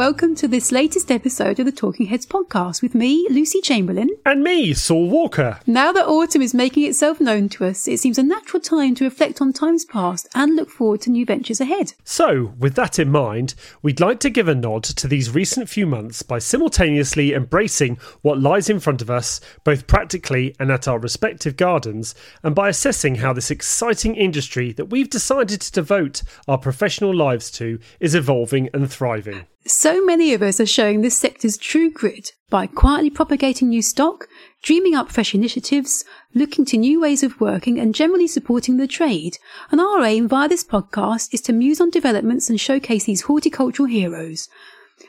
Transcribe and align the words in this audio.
Welcome 0.00 0.34
to 0.36 0.48
this 0.48 0.72
latest 0.72 1.10
episode 1.10 1.60
of 1.60 1.66
the 1.66 1.72
Talking 1.72 2.06
Heads 2.06 2.24
podcast 2.24 2.80
with 2.80 2.94
me, 2.94 3.26
Lucy 3.28 3.60
Chamberlain. 3.60 4.08
And 4.24 4.42
me, 4.42 4.72
Saul 4.72 5.10
Walker. 5.10 5.60
Now 5.66 5.92
that 5.92 6.06
autumn 6.06 6.40
is 6.40 6.54
making 6.54 6.86
itself 6.86 7.20
known 7.20 7.50
to 7.50 7.66
us, 7.66 7.86
it 7.86 8.00
seems 8.00 8.16
a 8.16 8.22
natural 8.22 8.62
time 8.62 8.94
to 8.94 9.04
reflect 9.04 9.42
on 9.42 9.52
times 9.52 9.84
past 9.84 10.26
and 10.34 10.56
look 10.56 10.70
forward 10.70 11.02
to 11.02 11.10
new 11.10 11.26
ventures 11.26 11.60
ahead. 11.60 11.92
So, 12.02 12.54
with 12.58 12.76
that 12.76 12.98
in 12.98 13.10
mind, 13.10 13.54
we'd 13.82 14.00
like 14.00 14.20
to 14.20 14.30
give 14.30 14.48
a 14.48 14.54
nod 14.54 14.84
to 14.84 15.06
these 15.06 15.34
recent 15.34 15.68
few 15.68 15.86
months 15.86 16.22
by 16.22 16.38
simultaneously 16.38 17.34
embracing 17.34 17.98
what 18.22 18.40
lies 18.40 18.70
in 18.70 18.80
front 18.80 19.02
of 19.02 19.10
us, 19.10 19.38
both 19.64 19.86
practically 19.86 20.56
and 20.58 20.72
at 20.72 20.88
our 20.88 20.98
respective 20.98 21.58
gardens, 21.58 22.14
and 22.42 22.54
by 22.54 22.70
assessing 22.70 23.16
how 23.16 23.34
this 23.34 23.50
exciting 23.50 24.16
industry 24.16 24.72
that 24.72 24.86
we've 24.86 25.10
decided 25.10 25.60
to 25.60 25.72
devote 25.72 26.22
our 26.48 26.56
professional 26.56 27.14
lives 27.14 27.50
to 27.50 27.78
is 28.00 28.14
evolving 28.14 28.70
and 28.72 28.90
thriving. 28.90 29.44
So 29.66 30.02
many 30.04 30.32
of 30.32 30.40
us 30.40 30.58
are 30.58 30.66
showing 30.66 31.02
this 31.02 31.18
sector's 31.18 31.58
true 31.58 31.90
grit 31.90 32.32
by 32.48 32.66
quietly 32.66 33.10
propagating 33.10 33.68
new 33.68 33.82
stock, 33.82 34.26
dreaming 34.62 34.94
up 34.94 35.12
fresh 35.12 35.34
initiatives, 35.34 36.04
looking 36.34 36.64
to 36.64 36.78
new 36.78 36.98
ways 36.98 37.22
of 37.22 37.40
working, 37.40 37.78
and 37.78 37.94
generally 37.94 38.26
supporting 38.26 38.78
the 38.78 38.86
trade. 38.86 39.36
And 39.70 39.78
our 39.78 40.02
aim 40.02 40.28
via 40.28 40.48
this 40.48 40.64
podcast 40.64 41.34
is 41.34 41.42
to 41.42 41.52
muse 41.52 41.80
on 41.80 41.90
developments 41.90 42.48
and 42.48 42.58
showcase 42.58 43.04
these 43.04 43.22
horticultural 43.22 43.86
heroes. 43.86 44.48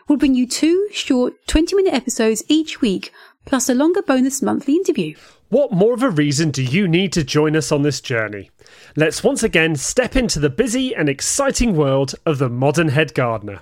We'll 0.07 0.17
bring 0.17 0.35
you 0.35 0.45
two 0.45 0.89
short 0.91 1.33
20 1.47 1.75
minute 1.75 1.93
episodes 1.93 2.43
each 2.49 2.81
week, 2.81 3.13
plus 3.45 3.69
a 3.69 3.73
longer 3.73 4.01
bonus 4.01 4.41
monthly 4.41 4.75
interview. 4.75 5.15
What 5.47 5.71
more 5.71 5.93
of 5.93 6.03
a 6.03 6.09
reason 6.09 6.51
do 6.51 6.61
you 6.61 6.89
need 6.89 7.13
to 7.13 7.23
join 7.23 7.55
us 7.55 7.71
on 7.71 7.83
this 7.83 8.01
journey? 8.01 8.51
Let's 8.97 9.23
once 9.23 9.43
again 9.43 9.77
step 9.77 10.17
into 10.17 10.39
the 10.39 10.49
busy 10.49 10.93
and 10.93 11.07
exciting 11.07 11.75
world 11.75 12.15
of 12.25 12.37
the 12.37 12.49
modern 12.49 12.89
head 12.89 13.13
gardener. 13.13 13.61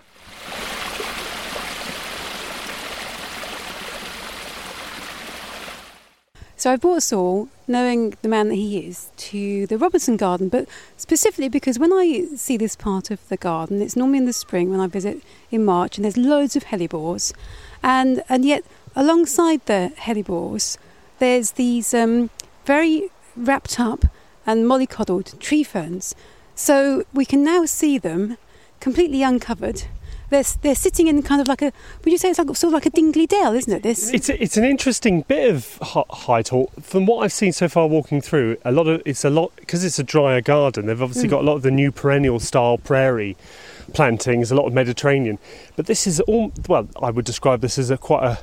So 6.59 6.73
I 6.73 6.75
brought 6.75 7.03
Saul, 7.03 7.47
knowing 7.69 8.17
the 8.21 8.27
man 8.27 8.49
that 8.49 8.55
he 8.55 8.79
is, 8.79 9.11
to 9.15 9.65
the 9.67 9.77
Robinson 9.77 10.17
Garden, 10.17 10.49
but 10.49 10.67
specifically 10.97 11.47
because 11.47 11.79
when 11.79 11.93
I 11.93 12.25
see 12.35 12.57
this 12.57 12.75
part 12.75 13.11
of 13.11 13.25
the 13.29 13.37
garden, 13.37 13.81
it's 13.81 13.95
normally 13.95 14.17
in 14.17 14.25
the 14.25 14.33
spring 14.33 14.69
when 14.69 14.81
I 14.81 14.87
visit 14.87 15.23
in 15.51 15.63
March, 15.63 15.97
and 15.97 16.03
there's 16.03 16.17
loads 16.17 16.57
of 16.57 16.65
hellebores, 16.65 17.31
and 17.81 18.23
and 18.27 18.43
yet 18.43 18.65
alongside 18.93 19.65
the 19.67 19.93
hellebores, 19.95 20.77
there's 21.19 21.51
these 21.51 21.93
um, 21.93 22.29
very 22.65 23.09
wrapped 23.37 23.79
up 23.79 24.07
and 24.45 24.65
mollycoddled 24.65 25.39
tree 25.39 25.63
ferns. 25.63 26.13
So 26.55 27.05
we 27.13 27.23
can 27.23 27.41
now 27.41 27.63
see 27.63 27.97
them 27.97 28.35
completely 28.81 29.23
uncovered 29.23 29.83
they're, 30.29 30.43
they're 30.61 30.75
sitting 30.75 31.07
in 31.07 31.21
kind 31.23 31.41
of 31.41 31.47
like 31.47 31.61
a, 31.61 31.71
would 32.03 32.11
you 32.11 32.17
say 32.17 32.29
it's 32.29 32.39
like, 32.39 32.47
sort 32.55 32.69
of 32.69 32.73
like 32.73 32.85
a 32.85 32.89
dingly 32.89 33.27
dale, 33.27 33.53
isn't 33.53 33.71
it? 33.71 33.83
This 33.83 34.13
It's 34.13 34.29
a, 34.29 34.41
it's 34.41 34.57
an 34.57 34.63
interesting 34.63 35.21
bit 35.21 35.49
of 35.49 35.77
height. 35.81 36.49
From 36.81 37.05
what 37.05 37.23
I've 37.23 37.33
seen 37.33 37.51
so 37.51 37.67
far 37.67 37.87
walking 37.87 38.21
through, 38.21 38.57
a 38.63 38.71
lot 38.71 38.87
of 38.87 39.01
it's 39.05 39.25
a 39.25 39.29
lot 39.29 39.51
because 39.57 39.83
it's 39.83 39.99
a 39.99 40.03
drier 40.03 40.41
garden. 40.41 40.85
They've 40.85 41.01
obviously 41.01 41.27
mm. 41.27 41.31
got 41.31 41.41
a 41.41 41.45
lot 41.45 41.55
of 41.55 41.61
the 41.61 41.71
new 41.71 41.91
perennial 41.91 42.39
style 42.39 42.77
prairie 42.77 43.37
plantings, 43.93 44.51
a 44.51 44.55
lot 44.55 44.65
of 44.65 44.73
Mediterranean. 44.73 45.39
But 45.75 45.85
this 45.85 46.07
is 46.07 46.19
all 46.21 46.51
well, 46.67 46.87
I 47.01 47.11
would 47.11 47.25
describe 47.25 47.61
this 47.61 47.77
as 47.77 47.89
a 47.89 47.97
quite 47.97 48.23
a 48.23 48.39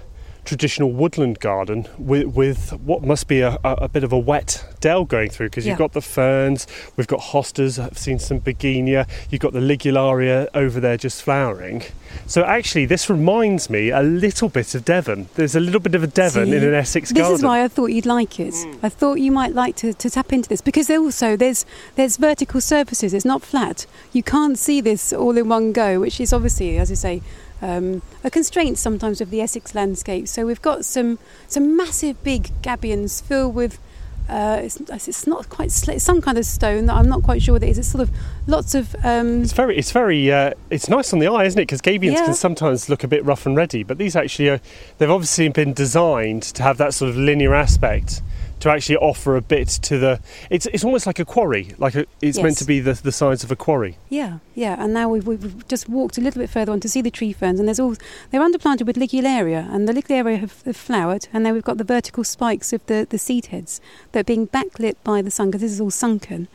traditional 0.47 0.93
woodland 0.93 1.41
garden 1.41 1.87
with, 1.99 2.27
with 2.29 2.73
what 2.75 3.03
must 3.03 3.29
be 3.29 3.41
a, 3.41 3.59
a, 3.65 3.89
bit 3.89 4.05
of 4.05 4.13
a 4.13 4.19
wet 4.19 4.65
dell 4.87 5.05
going 5.05 5.29
through 5.29 5.49
because 5.49 5.67
yeah. 5.67 5.73
you've 5.73 5.81
got 5.81 5.95
the 5.95 6.01
ferns, 6.01 6.65
we've 6.97 7.09
got 7.09 7.19
hostas, 7.19 7.77
I've 7.85 7.99
seen 7.99 8.21
some 8.21 8.39
begonia, 8.39 9.09
you've 9.31 9.41
got 9.41 9.53
the 9.53 9.59
ligularia 9.59 10.47
over 10.55 10.79
there 10.79 10.97
just 10.97 11.23
flowering. 11.25 11.83
So 12.27 12.45
actually, 12.45 12.87
this 12.87 13.11
reminds 13.11 13.69
me 13.69 13.91
a 13.91 14.01
little 14.01 14.49
bit 14.49 14.77
of 14.77 14.85
Devon. 14.85 15.29
There's 15.35 15.57
a 15.57 15.61
little 15.61 15.81
bit 15.81 15.97
of 15.97 16.05
a 16.05 16.07
Devon 16.07 16.47
See, 16.47 16.57
in 16.57 16.63
an 16.63 16.73
Essex 16.73 17.09
this 17.09 17.19
garden. 17.19 17.33
This 17.33 17.41
is 17.41 17.45
why 17.45 17.65
I 17.65 17.69
thought 17.69 17.87
you'd 17.87 18.07
like 18.07 18.39
it. 18.39 18.55
Mm. 18.55 18.79
I 18.85 18.89
thought 18.89 19.15
you 19.15 19.33
might 19.33 19.55
like 19.55 19.75
to, 19.77 19.93
to 19.93 20.09
tap 20.09 20.33
into 20.33 20.49
this 20.49 20.61
because 20.61 20.89
also 20.89 21.37
there's 21.37 21.67
there's 21.97 22.17
vertical 22.17 22.61
surfaces. 22.61 23.13
It's 23.13 23.25
not 23.25 23.43
flat. 23.43 23.87
You 24.13 24.23
can't 24.23 24.57
see 24.57 24.81
this 24.81 25.13
all 25.13 25.37
in 25.37 25.49
one 25.49 25.73
go, 25.73 25.99
which 25.99 26.21
is 26.21 26.33
obviously, 26.33 26.79
as 26.79 26.93
I 26.93 26.95
say, 26.95 27.23
um, 27.61 28.03
a 28.23 28.31
constraint 28.31 28.79
sometimes 28.79 29.21
of 29.21 29.31
the 29.31 29.41
Essex 29.41 29.75
landscape. 29.75 30.29
So 30.29 30.47
we've 30.47 30.63
got 30.63 30.85
some 30.85 31.19
some 31.49 31.77
massive 31.77 32.23
big 32.23 32.53
gabions 32.63 33.21
filled 33.21 33.57
with. 33.57 33.81
Uh, 34.29 34.61
it's, 34.63 34.81
it's, 35.09 35.27
not 35.27 35.49
quite 35.49 35.71
sl- 35.71 35.99
some 35.99 36.21
kind 36.21 36.37
of 36.37 36.45
stone 36.45 36.87
that 36.87 36.95
I'm 36.95 37.09
not 37.09 37.23
quite 37.23 37.43
sure 37.43 37.55
what 37.55 37.63
it 37.63 37.69
is. 37.69 37.79
It's 37.79 37.89
sort 37.89 38.03
of 38.03 38.11
lots 38.47 38.75
of. 38.75 38.95
Um, 39.05 39.43
it's 39.43 39.53
very, 39.53 39.77
it's 39.79 39.93
very, 39.93 40.33
uh, 40.33 40.53
it's 40.71 40.89
nice 40.89 41.13
on 41.13 41.19
the 41.19 41.29
eye, 41.29 41.45
isn't 41.45 41.59
it? 41.59 41.63
Because 41.63 41.81
gabions 41.81 42.15
yeah. 42.15 42.25
can 42.27 42.35
sometimes 42.35 42.89
look 42.89 43.05
a 43.05 43.09
bit 43.09 43.25
rough 43.25 43.47
and 43.47 43.57
ready, 43.57 43.83
but 43.83 43.99
these 43.99 44.17
actually 44.17 44.49
are. 44.49 44.61
They've 44.99 45.11
obviously 45.11 45.49
been 45.49 45.73
designed 45.73 46.43
to 46.43 46.63
have 46.63 46.79
that 46.79 46.95
sort 46.95 47.11
of 47.11 47.17
linear 47.17 47.55
aspect 47.55 48.23
to 48.61 48.71
actually 48.71 48.97
offer 48.97 49.37
a 49.37 49.41
bit 49.41 49.69
to 49.69 49.99
the. 49.99 50.21
It's 50.51 50.67
it's 50.67 50.85
almost 50.85 51.07
like 51.07 51.19
a 51.19 51.25
quarry, 51.25 51.75
like 51.79 51.95
a, 51.95 52.01
it's 52.23 52.37
yes. 52.37 52.43
meant 52.43 52.59
to 52.59 52.65
be 52.65 52.81
the, 52.81 52.95
the 52.95 53.13
size 53.13 53.45
of 53.45 53.51
a 53.51 53.57
quarry. 53.57 53.99
Yeah, 54.09 54.39
yeah. 54.55 54.83
And 54.83 54.95
now 54.95 55.09
we've, 55.09 55.27
we've 55.27 55.67
just 55.69 55.89
walked 55.89 56.19
a 56.19 56.21
little 56.21 56.41
bit 56.41 56.51
further 56.51 56.73
on 56.73 56.81
to 56.81 56.89
see 56.89 57.03
the 57.03 57.11
tree 57.11 57.33
ferns, 57.33 57.59
and 57.59 57.69
there's 57.69 57.81
all 57.81 57.97
they're 58.31 58.41
underplanted 58.41 58.87
with 58.87 58.97
ligularia, 58.97 59.73
and 59.73 59.89
the 59.89 59.93
ligularia 59.93 60.39
have, 60.39 60.63
have 60.63 60.77
flowered, 60.77 61.29
and 61.33 61.45
now 61.45 61.53
we've 61.53 61.65
got 61.65 61.79
the 61.79 61.85
vertical 61.85 62.25
spikes 62.25 62.73
of 62.73 62.85
the 62.87 63.07
the 63.09 63.19
seed 63.19 63.47
heads 63.47 63.81
that 64.13 64.21
are 64.21 64.25
being 64.25 64.49
backlit 64.49 64.97
by 65.05 65.21
the 65.21 65.31
sun 65.31 65.49
because 65.49 65.61
this 65.61 65.73
is 65.73 65.81
all 65.81 65.91
sunken. 65.91 66.49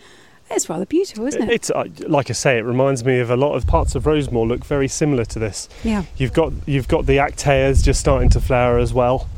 It's 0.54 0.68
rather 0.70 0.86
beautiful, 0.86 1.28
isn't 1.28 1.44
it? 1.44 1.50
It's 1.50 1.70
uh, 1.70 1.86
like 2.08 2.30
I 2.30 2.34
say, 2.34 2.58
it 2.58 2.64
reminds 2.64 3.06
me 3.06 3.20
of 3.20 3.30
a 3.30 3.38
lot 3.38 3.54
of 3.54 3.66
parts 3.68 3.96
of 3.96 4.04
Rosemoor 4.04 4.46
look 4.46 4.66
very 4.66 4.90
similar 4.90 5.24
to 5.26 5.40
this. 5.40 5.70
Yeah. 5.84 6.04
You've 6.18 6.34
got 6.34 6.52
you've 6.66 6.90
got 6.90 7.06
the 7.06 7.18
actaeas 7.18 7.84
just 7.84 8.02
starting 8.02 8.30
to 8.32 8.42
flower 8.42 8.78
as 8.78 8.94
well 8.94 9.30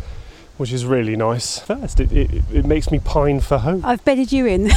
which 0.58 0.72
is 0.72 0.86
really 0.86 1.16
nice. 1.16 1.60
First, 1.60 2.00
it, 2.00 2.12
it, 2.12 2.30
it 2.52 2.66
makes 2.66 2.92
me 2.92 3.00
pine 3.00 3.40
for 3.40 3.58
home. 3.60 3.82
I've 3.86 4.04
bedded 4.06 4.32
you 4.32 4.46
in. 4.46 4.70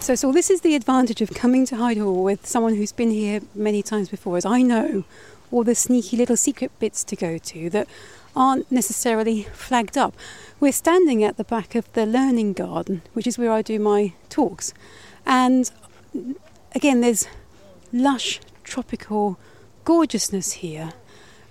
so, 0.00 0.14
so 0.14 0.32
this 0.32 0.50
is 0.50 0.62
the 0.62 0.74
advantage 0.74 1.20
of 1.20 1.30
coming 1.30 1.64
to 1.66 1.76
Hyde 1.76 1.98
Hall 1.98 2.24
with 2.24 2.46
someone 2.46 2.74
who's 2.74 2.92
been 2.92 3.10
here 3.10 3.40
many 3.54 3.82
times 3.82 4.08
before, 4.08 4.36
as 4.36 4.44
I 4.44 4.62
know 4.62 5.04
all 5.50 5.64
the 5.64 5.74
sneaky 5.74 6.16
little 6.16 6.36
secret 6.36 6.70
bits 6.78 7.02
to 7.04 7.16
go 7.16 7.38
to 7.38 7.70
that 7.70 7.88
aren't 8.36 8.70
necessarily 8.70 9.44
flagged 9.52 9.96
up. 9.96 10.14
We're 10.60 10.72
standing 10.72 11.24
at 11.24 11.36
the 11.36 11.44
back 11.44 11.74
of 11.74 11.90
the 11.94 12.04
learning 12.04 12.52
garden, 12.52 13.02
which 13.14 13.26
is 13.26 13.38
where 13.38 13.50
I 13.52 13.62
do 13.62 13.78
my 13.78 14.12
talks, 14.28 14.74
and 15.24 15.70
again, 16.74 17.00
there's 17.00 17.26
lush 17.92 18.40
tropical 18.64 19.38
gorgeousness 19.88 20.52
here, 20.52 20.92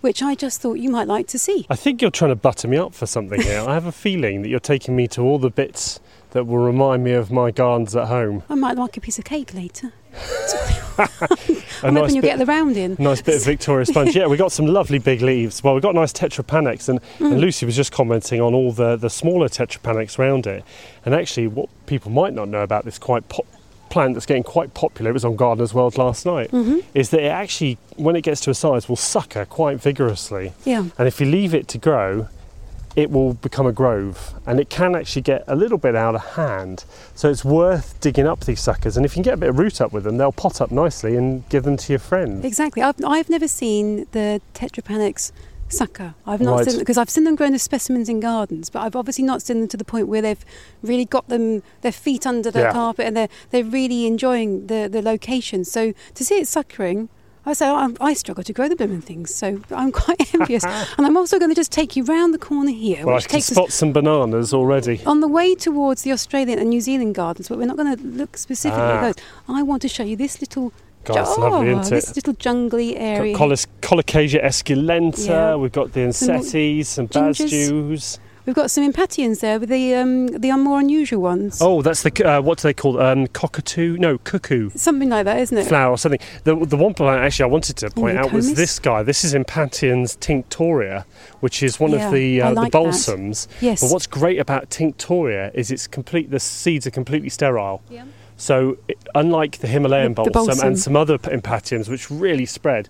which 0.02 0.22
I 0.22 0.36
just 0.36 0.62
thought 0.62 0.76
you 0.76 0.92
might 0.92 1.08
like 1.08 1.26
to 1.30 1.40
see. 1.40 1.66
I 1.72 1.76
think 1.76 2.04
you're 2.04 2.12
trying 2.12 2.30
to 2.30 2.36
butter 2.36 2.68
me 2.68 2.78
up 2.78 2.94
for 2.94 3.08
something 3.08 3.42
here. 3.42 3.66
I 3.68 3.74
have 3.74 3.88
a 3.88 3.92
feeling 3.92 4.44
that 4.44 4.50
you're 4.50 4.60
taking 4.60 4.96
me 4.96 5.08
to 5.08 5.24
all 5.24 5.40
the 5.40 5.50
bits 5.50 6.00
that 6.34 6.46
will 6.46 6.60
remind 6.60 7.04
me 7.04 7.14
of 7.14 7.32
my 7.32 7.50
gardens 7.50 7.96
at 7.96 8.10
home. 8.10 8.44
I 8.48 8.54
might 8.54 8.78
like 8.78 8.96
a 8.96 9.02
piece 9.02 9.18
of 9.18 9.26
cake 9.26 9.56
later. 9.56 9.92
I'm 11.00 11.96
nice 11.96 12.02
hoping 12.02 12.16
you'll 12.16 12.22
get 12.22 12.38
the 12.38 12.46
round 12.46 12.78
in. 12.78 12.96
Nice 13.00 13.24
bit 13.24 13.38
of 13.38 13.44
Victoria 13.44 13.86
sponge. 13.88 14.16
yeah, 14.16 14.28
we 14.28 14.38
got 14.38 14.52
some 14.52 14.68
lovely 14.68 15.00
big 15.00 15.24
leaves. 15.24 15.64
Well, 15.64 15.74
we 15.74 15.82
got 15.82 15.96
nice 15.96 16.14
tetrapanax, 16.14 16.90
and, 16.90 17.02
mm. 17.02 17.32
and, 17.32 17.42
Lucy 17.42 17.66
was 17.66 17.76
just 17.76 17.92
commenting 17.92 18.40
on 18.40 18.54
all 18.54 18.72
the, 18.72 18.98
the 18.98 19.10
smaller 19.10 19.50
tetrapanax 19.50 20.20
around 20.20 20.46
it. 20.46 20.64
And 21.06 21.16
actually, 21.16 21.48
what 21.48 21.70
people 21.88 22.12
might 22.12 22.36
not 22.36 22.50
know 22.50 22.62
about 22.62 22.86
this 22.86 23.00
quite 23.00 23.28
pop 23.30 23.48
plant 23.90 24.14
that's 24.14 24.26
getting 24.26 24.44
quite 24.44 24.74
popular, 24.74 25.12
it 25.12 25.14
was 25.14 25.26
on 25.26 25.36
Gardener's 25.36 25.74
World 25.74 25.98
last 25.98 26.26
night, 26.26 26.52
mm-hmm. 26.52 26.80
is 26.94 27.10
that 27.12 27.22
it 27.22 27.32
actually, 27.32 27.78
when 27.96 28.16
it 28.16 28.22
gets 28.22 28.42
to 28.42 28.50
a 28.50 28.54
size, 28.54 28.88
will 28.88 28.96
sucker 28.96 29.46
quite 29.46 29.82
vigorously. 29.82 30.54
Yeah. 30.66 30.86
And 30.98 31.08
if 31.08 31.20
you 31.20 31.26
leave 31.26 31.54
it 31.54 31.68
to 31.70 31.78
grow, 31.78 32.28
it 32.98 33.12
will 33.12 33.36
become 33.36 33.68
a 33.68 33.72
grove 33.72 34.34
and 34.48 34.60
it 34.60 34.72
can 34.72 34.96
actually 34.96 35.22
get 35.22 35.44
a 35.48 35.56
little 35.56 35.78
bit 35.78 35.96
out 35.96 36.16
of 36.16 36.26
hand. 36.34 36.84
So 37.14 37.30
it's 37.30 37.46
worth 37.46 38.02
digging 38.02 38.26
up 38.26 38.46
these 38.46 38.60
suckers. 38.60 38.98
And 38.98 39.06
if 39.06 39.12
you 39.12 39.18
can 39.18 39.24
get 39.24 39.36
a 39.36 39.38
bit 39.38 39.50
of 39.50 39.60
root 39.60 39.80
up 39.80 39.94
with 39.94 40.04
them, 40.04 40.18
they'll 40.18 40.32
pot 40.32 40.62
up 40.62 40.72
nicely 40.72 41.16
and 41.16 41.48
give 41.50 41.64
them 41.64 41.78
to 41.78 41.94
your 41.94 42.00
friends. 42.00 42.44
Exactly. 42.44 42.82
I've, 42.82 42.96
I've 43.06 43.30
never 43.30 43.48
seen 43.48 44.08
the 44.14 44.42
Tetrapanax 44.56 45.32
sucker. 45.70 46.16
I've 46.26 46.42
not 46.42 46.58
right. 46.58 46.70
seen 46.70 46.80
because 46.80 46.98
I've 46.98 47.10
seen 47.10 47.24
them 47.24 47.36
grown 47.36 47.54
as 47.54 47.62
specimens 47.62 48.10
in 48.10 48.20
gardens, 48.20 48.70
but 48.70 48.82
I've 48.82 48.96
obviously 48.96 49.24
not 49.24 49.42
seen 49.42 49.60
them 49.60 49.68
to 49.70 49.78
the 49.78 49.86
point 49.86 50.08
where 50.08 50.22
they've 50.22 50.44
really 50.82 51.06
got 51.06 51.28
them 51.28 51.64
their 51.82 51.92
feet 51.92 52.26
under 52.26 52.52
the 52.52 52.60
yeah. 52.60 52.72
carpet 52.72 53.06
and 53.06 53.16
they're 53.16 53.30
they're 53.52 53.64
really 53.64 54.06
enjoying 54.06 54.68
the 54.68 54.88
the 54.92 55.02
location. 55.02 55.66
So 55.66 55.94
to 56.14 56.26
see 56.26 56.40
it 56.40 56.48
suckering. 56.48 57.10
I 57.46 57.54
say 57.54 57.66
I, 57.66 57.88
I 58.02 58.14
struggle 58.14 58.44
to 58.44 58.52
grow 58.52 58.68
the 58.68 58.76
blooming 58.76 59.00
things, 59.00 59.34
so 59.34 59.62
I'm 59.72 59.92
quite 59.94 60.36
envious. 60.36 60.66
and 60.66 61.06
I'm 61.06 61.16
also 61.16 61.40
going 61.40 61.50
to 61.50 61.56
just 61.56 61.72
take 61.72 61.96
you 61.96 62.04
round 62.04 62.34
the 62.34 62.38
corner 62.38 62.72
here. 62.72 63.06
Well, 63.06 63.16
which 63.16 63.24
I 63.24 63.28
can 63.28 63.38
takes 63.38 63.46
spot 63.48 63.72
some 63.72 63.94
bananas 63.94 64.54
already. 64.54 65.02
On 65.06 65.22
the 65.22 65.30
way 65.30 65.56
towards 65.56 66.02
the 66.02 66.12
Australian 66.12 66.60
and 66.60 66.70
New 66.70 66.82
Zealand 66.82 67.16
gardens, 67.16 67.48
but 67.48 67.58
we're 67.58 67.68
not 67.68 67.78
going 67.78 67.96
to 67.96 68.04
look 68.04 68.36
specifically 68.36 68.84
ah. 68.84 68.98
at 68.98 69.02
those. 69.16 69.24
I 69.48 69.64
want 69.64 69.82
to 69.84 69.88
show 69.88 70.04
you 70.04 70.18
this 70.18 70.42
little 70.42 70.74
God, 71.08 71.18
it's 71.22 71.38
oh, 71.38 71.42
lovely, 71.42 71.70
isn't 71.70 71.86
it? 71.86 71.90
This 71.90 72.16
little 72.16 72.34
jungly 72.34 72.98
area. 72.98 73.38
Got 73.38 73.66
Colocasia 73.82 74.44
esculenta, 74.44 75.28
yeah. 75.28 75.56
we've 75.56 75.72
got 75.72 75.94
the 75.94 76.02
Ensetes 76.02 76.98
and 76.98 77.10
Basjoos. 77.10 78.20
we've 78.46 78.56
got 78.56 78.72
some 78.72 78.84
impatiens 78.84 79.40
there 79.40 79.60
with 79.60 79.70
the 79.70 79.96
um, 79.96 80.28
the 80.28 80.52
more 80.58 80.80
unusual 80.80 81.22
ones. 81.22 81.60
Oh, 81.62 81.82
that's 81.82 82.04
the 82.04 82.24
uh, 82.26 82.42
what 82.42 82.58
do 82.58 82.64
they 82.64 82.74
call 82.74 83.00
um, 83.00 83.28
cockatoo? 83.28 83.98
No, 83.98 84.18
cuckoo 84.18 84.72
Something 84.76 85.10
like 85.10 85.26
that, 85.26 85.40
isn't 85.40 85.58
it? 85.58 85.68
flower 85.68 85.92
or 85.92 85.98
something. 85.98 86.20
The 86.44 86.56
the 86.56 86.78
one 86.78 86.94
plant 86.94 87.22
actually 87.22 87.44
I 87.44 87.48
wanted 87.48 87.78
to 87.78 87.90
point 87.92 88.18
out 88.18 88.34
was 88.34 88.54
this 88.56 88.80
guy. 88.80 89.04
This 89.04 89.24
is 89.24 89.34
Impatiens 89.34 90.18
tinctoria, 90.18 91.06
which 91.40 91.64
is 91.64 91.80
one 91.80 91.92
Yeah, 91.92 92.08
of 92.08 92.14
the 92.14 92.42
uh, 92.42 92.52
like 92.54 92.72
the 92.72 92.80
that. 92.80 92.86
balsams. 92.86 93.48
Yes. 93.62 93.82
But 93.82 93.92
what's 93.92 94.08
great 94.08 94.40
about 94.40 94.70
tinctoria 94.70 95.52
is 95.54 95.72
it's 95.72 95.88
complete. 95.88 96.32
The 96.32 96.40
seeds 96.40 96.86
are 96.86 96.92
completely 96.92 97.30
sterile. 97.30 97.82
Yeah. 97.90 98.06
So 98.38 98.78
unlike 99.16 99.58
the 99.58 99.68
Himalayan 99.68 100.14
The- 100.14 100.24
the 100.24 100.32
balsam, 100.32 100.52
balsam. 100.52 100.68
and 100.68 100.80
some 100.80 100.96
other 100.96 101.18
impatiens 101.32 101.90
which 101.90 102.10
really 102.12 102.46
spread, 102.46 102.88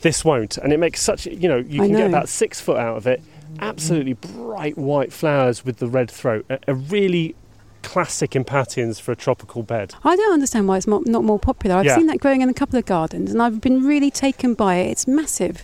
this 0.00 0.24
won't, 0.24 0.56
and 0.58 0.72
it 0.72 0.78
makes 0.78 1.00
such. 1.02 1.26
You 1.26 1.48
know, 1.48 1.58
you 1.58 1.82
I 1.82 1.86
can 1.88 1.96
get 1.96 2.06
about 2.06 2.28
six 2.28 2.60
foot 2.60 2.78
out 2.78 2.96
of 2.96 3.06
it. 3.06 3.22
Absolutely 3.60 4.14
bright 4.14 4.76
white 4.76 5.12
flowers 5.12 5.64
with 5.64 5.76
the 5.78 5.86
red 5.86 6.10
throat. 6.10 6.44
A, 6.50 6.58
a 6.68 6.74
really 6.74 7.34
classic 7.82 8.34
impatiens 8.34 8.98
for 8.98 9.12
a 9.12 9.16
tropical 9.16 9.62
bed. 9.62 9.94
I 10.02 10.16
don't 10.16 10.32
understand 10.32 10.66
why 10.66 10.76
it's 10.76 10.86
not, 10.88 11.06
not 11.06 11.22
more 11.24 11.38
popular. 11.38 11.76
I've 11.76 11.84
Yeah. 11.86 11.96
seen 11.96 12.08
that 12.08 12.18
growing 12.18 12.40
in 12.40 12.48
a 12.48 12.54
couple 12.54 12.78
of 12.78 12.84
gardens, 12.84 13.30
and 13.30 13.40
I've 13.40 13.60
been 13.60 13.84
really 13.84 14.10
taken 14.10 14.54
by 14.54 14.76
it. 14.76 14.90
It's 14.90 15.06
massive. 15.06 15.62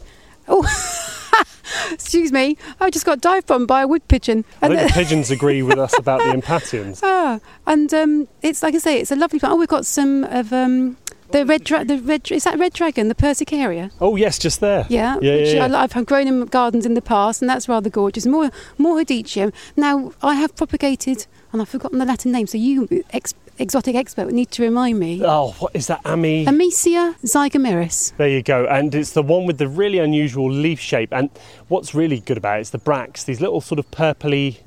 Oh, 0.49 0.63
excuse 1.93 2.33
me! 2.33 2.57
I 2.81 2.91
just 2.91 3.05
got 3.07 3.21
dived 3.21 3.51
on 3.51 3.67
by 3.67 3.83
a 3.83 3.89
wood 3.89 4.07
pigeon. 4.09 4.45
I 4.61 4.67
And 4.67 4.77
think 4.77 4.89
the 4.89 4.95
pigeons 4.95 5.31
agree 5.31 5.63
with 5.63 5.79
us 5.79 5.97
about 5.99 6.21
the 6.21 6.31
impatiens. 6.35 7.01
Ah, 7.03 7.41
and 7.67 7.93
um, 7.95 8.29
it's 8.43 8.63
like 8.63 8.75
I 8.75 8.79
say, 8.79 9.01
it's 9.01 9.11
a 9.11 9.17
lovely 9.17 9.39
plant. 9.39 9.55
Oh, 9.55 9.57
we've 9.57 9.69
got 9.69 9.87
some 9.87 10.25
of 10.25 10.53
um, 10.53 10.97
the 11.31 11.47
red, 11.47 11.65
dra- 11.65 11.85
the 11.85 11.99
red. 11.99 12.31
Is 12.31 12.45
that 12.45 12.59
red 12.59 12.73
dragon, 12.73 13.09
the 13.09 13.15
persicaria? 13.15 13.91
Oh 14.01 14.17
yes, 14.17 14.39
just 14.39 14.61
there. 14.61 14.87
Yeah, 14.89 15.17
Yeah, 15.21 15.37
which 15.37 15.49
yeah, 15.55 15.65
I 15.65 15.67
yeah. 15.67 15.85
li- 15.85 15.89
I've 15.95 16.07
grown 16.07 16.27
in 16.29 16.45
gardens 16.47 16.87
in 16.87 16.95
the 16.95 17.03
past, 17.03 17.41
and 17.43 17.49
that's 17.49 17.69
rather 17.69 17.91
gorgeous. 17.91 18.27
More, 18.27 18.51
more 18.79 18.99
hedychium. 18.99 19.53
Now 19.77 20.13
I 20.23 20.35
have 20.37 20.55
propagated, 20.57 21.27
and 21.53 21.61
I've 21.61 21.69
forgotten 21.69 21.99
the 21.99 22.05
Latin 22.05 22.33
name. 22.33 22.47
So 22.47 22.59
you, 22.59 22.89
ex- 23.11 23.35
exotic 23.59 23.95
expert, 23.95 24.33
need 24.33 24.51
to 24.53 24.63
remind 24.63 24.99
me. 24.99 25.21
Oh, 25.25 25.53
what 25.59 25.75
is 25.75 25.87
that, 25.87 26.01
Ami? 26.05 26.47
Amicia 26.47 27.15
zygomeris. 27.23 28.17
There 28.17 28.29
you 28.29 28.43
go, 28.43 28.67
and 28.67 28.95
it's 28.95 29.13
the 29.13 29.23
one 29.23 29.47
with 29.47 29.59
the 29.59 29.69
really 29.69 29.99
unusual 29.99 30.51
leaf 30.51 30.81
shape. 30.81 31.13
And 31.13 31.31
what's 31.69 31.95
really 31.95 32.21
good 32.21 32.39
about 32.39 32.59
it 32.59 32.63
is 32.63 32.71
the 32.71 32.79
bracts, 32.79 33.25
these 33.25 33.41
little 33.41 33.61
sort 33.61 33.79
of 33.79 33.91
purpley, 33.91 34.59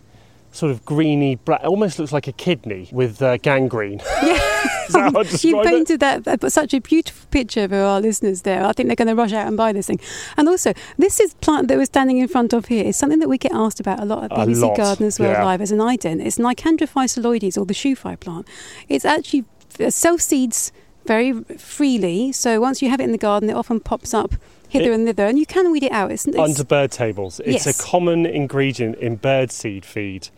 sort 0.56 0.72
of 0.72 0.86
greeny, 0.86 1.34
it 1.34 1.50
almost 1.66 2.00
looks 2.00 2.12
like 2.12 2.28
a 2.28 2.32
kidney 2.32 2.90
with 2.92 3.22
uh, 3.22 3.38
gangrene. 3.38 4.02
Yeah, 4.26 4.88
Is 4.88 4.94
that 4.94 5.14
how 5.14 5.20
I 5.20 5.24
you 5.24 5.30
describe 5.30 5.66
it? 5.66 5.70
painted 5.70 6.00
that, 6.00 6.52
such 6.52 6.74
a 6.74 6.80
beautiful 6.80 7.28
picture 7.30 7.68
for 7.68 7.76
our 7.76 8.00
listeners 8.02 8.42
there. 8.44 8.64
I 8.64 8.72
think 8.72 8.88
they're 8.88 8.96
going 8.96 9.08
to 9.08 9.16
rush 9.16 9.34
out 9.34 9.48
and 9.48 9.58
buy 9.58 9.72
this 9.74 9.88
thing. 9.88 10.00
And 10.38 10.48
also, 10.48 10.74
this 10.98 11.20
is 11.20 11.34
plant 11.36 11.68
that 11.68 11.78
we're 11.78 11.86
standing 11.86 12.18
in 12.18 12.28
front 12.28 12.54
of 12.54 12.66
here 12.66 12.84
is 12.86 12.96
something 12.96 13.20
that 13.20 13.30
we 13.30 13.38
get 13.38 13.52
asked 13.54 13.80
about 13.80 14.00
a 14.00 14.06
lot 14.06 14.24
at 14.24 14.32
BBC 14.32 14.62
lot, 14.62 14.78
Gardeners 14.78 15.20
World 15.20 15.34
yeah. 15.34 15.46
Live 15.46 15.62
as 15.62 15.72
an 15.72 15.80
ident. 15.80 16.26
It's 16.26 16.38
Nicandra 16.38 16.88
physalodes 16.88 17.58
or 17.58 17.66
the 17.66 17.74
shoo 17.74 17.96
fly 17.96 18.16
plant. 18.16 18.48
It's 18.88 19.06
actually 19.06 19.46
uh, 19.80 19.90
self 19.90 20.22
seeds 20.22 20.72
very 21.06 21.34
freely. 21.58 22.32
So 22.32 22.60
once 22.60 22.82
you 22.82 22.90
have 22.90 23.00
it 23.00 23.04
in 23.04 23.12
the 23.12 23.18
garden, 23.18 23.50
it 23.50 23.56
often 23.56 23.80
pops 23.80 24.14
up 24.14 24.36
hither 24.70 24.92
It- 24.92 24.96
and 24.96 25.08
thither, 25.08 25.26
and 25.26 25.38
you 25.40 25.46
can 25.46 25.72
weed 25.72 25.84
it 25.84 25.92
out. 25.92 26.12
It's, 26.12 26.26
it's 26.28 26.38
Under 26.38 26.64
bird 26.64 26.92
tables. 26.92 27.40
It's 27.46 27.66
Yes. 27.66 27.80
a 27.80 27.84
common 27.84 28.26
ingredient 28.26 28.98
in 28.98 29.16
bird 29.18 29.52
seed 29.52 29.86
feed. 29.86 30.30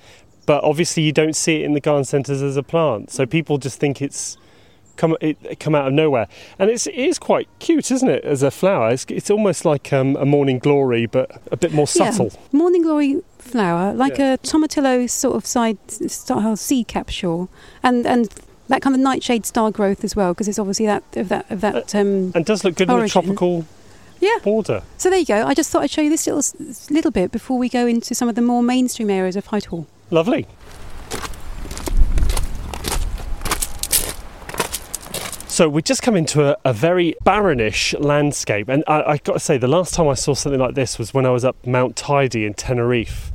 But 0.45 0.63
obviously, 0.63 1.03
you 1.03 1.11
don't 1.11 1.35
see 1.35 1.61
it 1.61 1.65
in 1.65 1.73
the 1.73 1.81
garden 1.81 2.05
centres 2.05 2.41
as 2.41 2.55
a 2.55 2.63
plant. 2.63 3.11
So 3.11 3.25
people 3.25 3.57
just 3.57 3.79
think 3.79 4.01
it's 4.01 4.37
come 4.95 5.15
it, 5.21 5.59
come 5.59 5.75
out 5.75 5.87
of 5.87 5.93
nowhere. 5.93 6.27
And 6.57 6.69
it's, 6.69 6.87
it 6.87 6.95
is 6.95 7.19
quite 7.19 7.47
cute, 7.59 7.91
isn't 7.91 8.09
it, 8.09 8.23
as 8.23 8.41
a 8.43 8.49
flower? 8.49 8.89
It's, 8.89 9.05
it's 9.09 9.29
almost 9.29 9.65
like 9.65 9.91
um, 9.93 10.15
a 10.15 10.25
morning 10.25 10.57
glory, 10.57 11.05
but 11.05 11.29
a 11.51 11.57
bit 11.57 11.71
more 11.73 11.85
Yeah. 11.93 12.09
subtle. 12.11 12.31
Morning 12.51 12.81
glory 12.81 13.21
flower, 13.37 13.93
like 13.93 14.17
Yeah. 14.17 14.33
a 14.33 14.37
tomatillo 14.39 15.07
sort 15.09 15.35
of 15.35 15.45
side 15.45 15.77
style 16.09 16.55
seed 16.55 16.87
capsule, 16.87 17.49
and 17.83 18.07
and 18.07 18.29
that 18.69 18.81
kind 18.81 18.95
of 18.95 19.01
nightshade 19.01 19.45
star 19.45 19.69
growth 19.71 20.03
as 20.03 20.15
well, 20.15 20.33
because 20.33 20.47
it's 20.47 20.59
obviously 20.59 20.85
that 20.87 21.03
of 21.15 21.29
that 21.29 21.45
of 21.51 21.61
that. 21.61 21.93
Um, 21.93 22.31
And 22.33 22.45
does 22.45 22.63
look 22.63 22.75
good 22.75 22.89
in 22.89 22.99
a 22.99 23.07
tropical 23.07 23.65
Yeah. 24.19 24.37
border. 24.43 24.83
so 24.97 25.09
there 25.09 25.19
you 25.19 25.25
go. 25.25 25.45
I 25.45 25.53
just 25.53 25.69
thought 25.69 25.83
I'd 25.83 25.91
show 25.91 26.01
you 26.01 26.09
this 26.09 26.27
little 26.27 26.43
little 26.89 27.11
bit 27.11 27.31
before 27.31 27.57
we 27.57 27.69
go 27.69 27.85
into 27.87 28.15
some 28.15 28.29
of 28.29 28.35
the 28.35 28.41
more 28.41 28.63
mainstream 28.63 29.09
areas 29.09 29.35
of 29.35 29.47
Hyde 29.47 29.65
Hall. 29.65 29.87
Lovely. 30.09 30.47
So 35.57 35.67
we 35.67 35.81
just 35.81 36.03
come 36.03 36.15
into 36.15 36.43
a, 36.51 36.57
a 36.63 36.71
very 36.71 37.15
barrenish 37.25 37.99
landscape, 37.99 38.69
and 38.69 38.83
I, 38.85 39.01
I 39.01 39.17
got 39.17 39.33
to 39.33 39.39
say, 39.39 39.57
the 39.57 39.67
last 39.67 39.95
time 39.95 40.07
I 40.07 40.13
saw 40.13 40.35
something 40.35 40.59
like 40.59 40.75
this 40.75 40.99
was 40.99 41.15
when 41.15 41.25
I 41.25 41.31
was 41.31 41.43
up 41.43 41.55
Mount 41.65 41.95
Teide 41.95 42.45
in 42.45 42.53
Tenerife, 42.53 43.31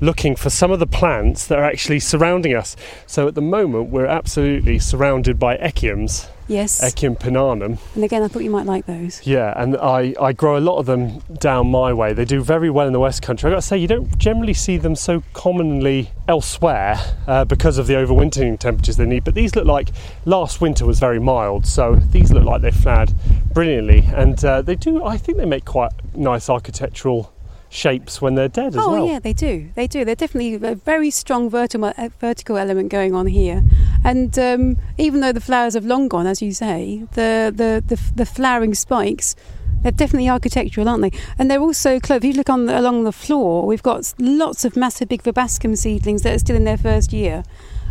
looking 0.00 0.36
for 0.36 0.48
some 0.48 0.70
of 0.70 0.78
the 0.78 0.86
plants 0.86 1.46
that 1.48 1.58
are 1.58 1.64
actually 1.64 2.00
surrounding 2.00 2.54
us. 2.54 2.76
So 3.06 3.28
at 3.28 3.34
the 3.34 3.42
moment, 3.42 3.90
we're 3.90 4.06
absolutely 4.06 4.78
surrounded 4.78 5.38
by 5.38 5.58
echiums, 5.58 6.30
Yes, 6.48 6.80
Echium 6.80 7.18
pininana. 7.18 7.78
and 7.94 8.04
again, 8.04 8.22
I 8.22 8.28
thought 8.28 8.44
you 8.44 8.50
might 8.50 8.66
like 8.66 8.86
those. 8.86 9.26
Yeah, 9.26 9.52
and 9.56 9.76
I, 9.76 10.14
I 10.20 10.32
grow 10.32 10.56
a 10.56 10.60
lot 10.60 10.78
of 10.78 10.86
them 10.86 11.20
down 11.38 11.68
my 11.70 11.92
way. 11.92 12.12
They 12.12 12.24
do 12.24 12.42
very 12.42 12.70
well 12.70 12.86
in 12.86 12.92
the 12.92 13.00
West 13.00 13.22
Country. 13.22 13.48
I've 13.48 13.54
got 13.54 13.62
to 13.62 13.66
say, 13.66 13.78
you 13.78 13.88
don't 13.88 14.16
generally 14.18 14.54
see 14.54 14.76
them 14.76 14.94
so 14.94 15.22
commonly 15.32 16.10
elsewhere 16.28 16.96
uh, 17.26 17.44
because 17.44 17.78
of 17.78 17.86
the 17.86 17.94
overwintering 17.94 18.58
temperatures 18.58 18.96
they 18.96 19.06
need. 19.06 19.24
But 19.24 19.34
these 19.34 19.56
look 19.56 19.66
like 19.66 19.90
last 20.24 20.60
winter 20.60 20.86
was 20.86 21.00
very 21.00 21.18
mild, 21.18 21.66
so 21.66 21.96
these 21.96 22.30
look 22.32 22.44
like 22.44 22.62
they 22.62 22.70
flowered 22.70 23.12
brilliantly. 23.52 24.04
And 24.14 24.42
uh, 24.44 24.62
they 24.62 24.76
do, 24.76 25.04
I 25.04 25.16
think 25.16 25.38
they 25.38 25.46
make 25.46 25.64
quite 25.64 25.92
nice 26.14 26.48
architectural 26.48 27.32
shapes 27.76 28.22
when 28.22 28.34
they're 28.34 28.48
dead 28.48 28.68
as 28.68 28.76
oh 28.76 28.90
well. 28.90 29.02
Oh 29.02 29.06
yeah, 29.06 29.18
they 29.18 29.32
do. 29.32 29.70
They 29.74 29.86
do. 29.86 30.04
They're 30.04 30.14
definitely 30.14 30.54
a 30.54 30.74
very 30.74 31.10
strong 31.10 31.50
vertical 31.50 31.92
uh, 31.96 32.08
vertical 32.18 32.56
element 32.56 32.90
going 32.90 33.14
on 33.14 33.26
here. 33.26 33.62
And 34.04 34.36
um, 34.38 34.78
even 34.98 35.20
though 35.20 35.32
the 35.32 35.40
flowers 35.40 35.74
have 35.74 35.84
long 35.84 36.08
gone, 36.08 36.26
as 36.26 36.40
you 36.40 36.52
say, 36.52 37.04
the 37.12 37.52
the 37.54 37.84
the, 37.86 38.00
the 38.14 38.26
flowering 38.26 38.74
spikes. 38.74 39.36
They're 39.82 39.92
definitely 39.92 40.28
architectural, 40.28 40.88
aren't 40.88 41.02
they? 41.02 41.12
And 41.38 41.48
they're 41.48 41.60
also 41.60 42.00
close. 42.00 42.16
If 42.16 42.24
you 42.24 42.32
look 42.32 42.50
on 42.50 42.66
the, 42.66 42.76
along 42.76 43.04
the 43.04 43.12
floor, 43.12 43.64
we've 43.66 43.82
got 43.82 44.12
lots 44.18 44.64
of 44.64 44.74
massive 44.74 45.08
big 45.08 45.22
verbascum 45.22 45.76
seedlings 45.76 46.22
that 46.22 46.34
are 46.34 46.38
still 46.38 46.56
in 46.56 46.64
their 46.64 46.78
first 46.78 47.12
year. 47.12 47.44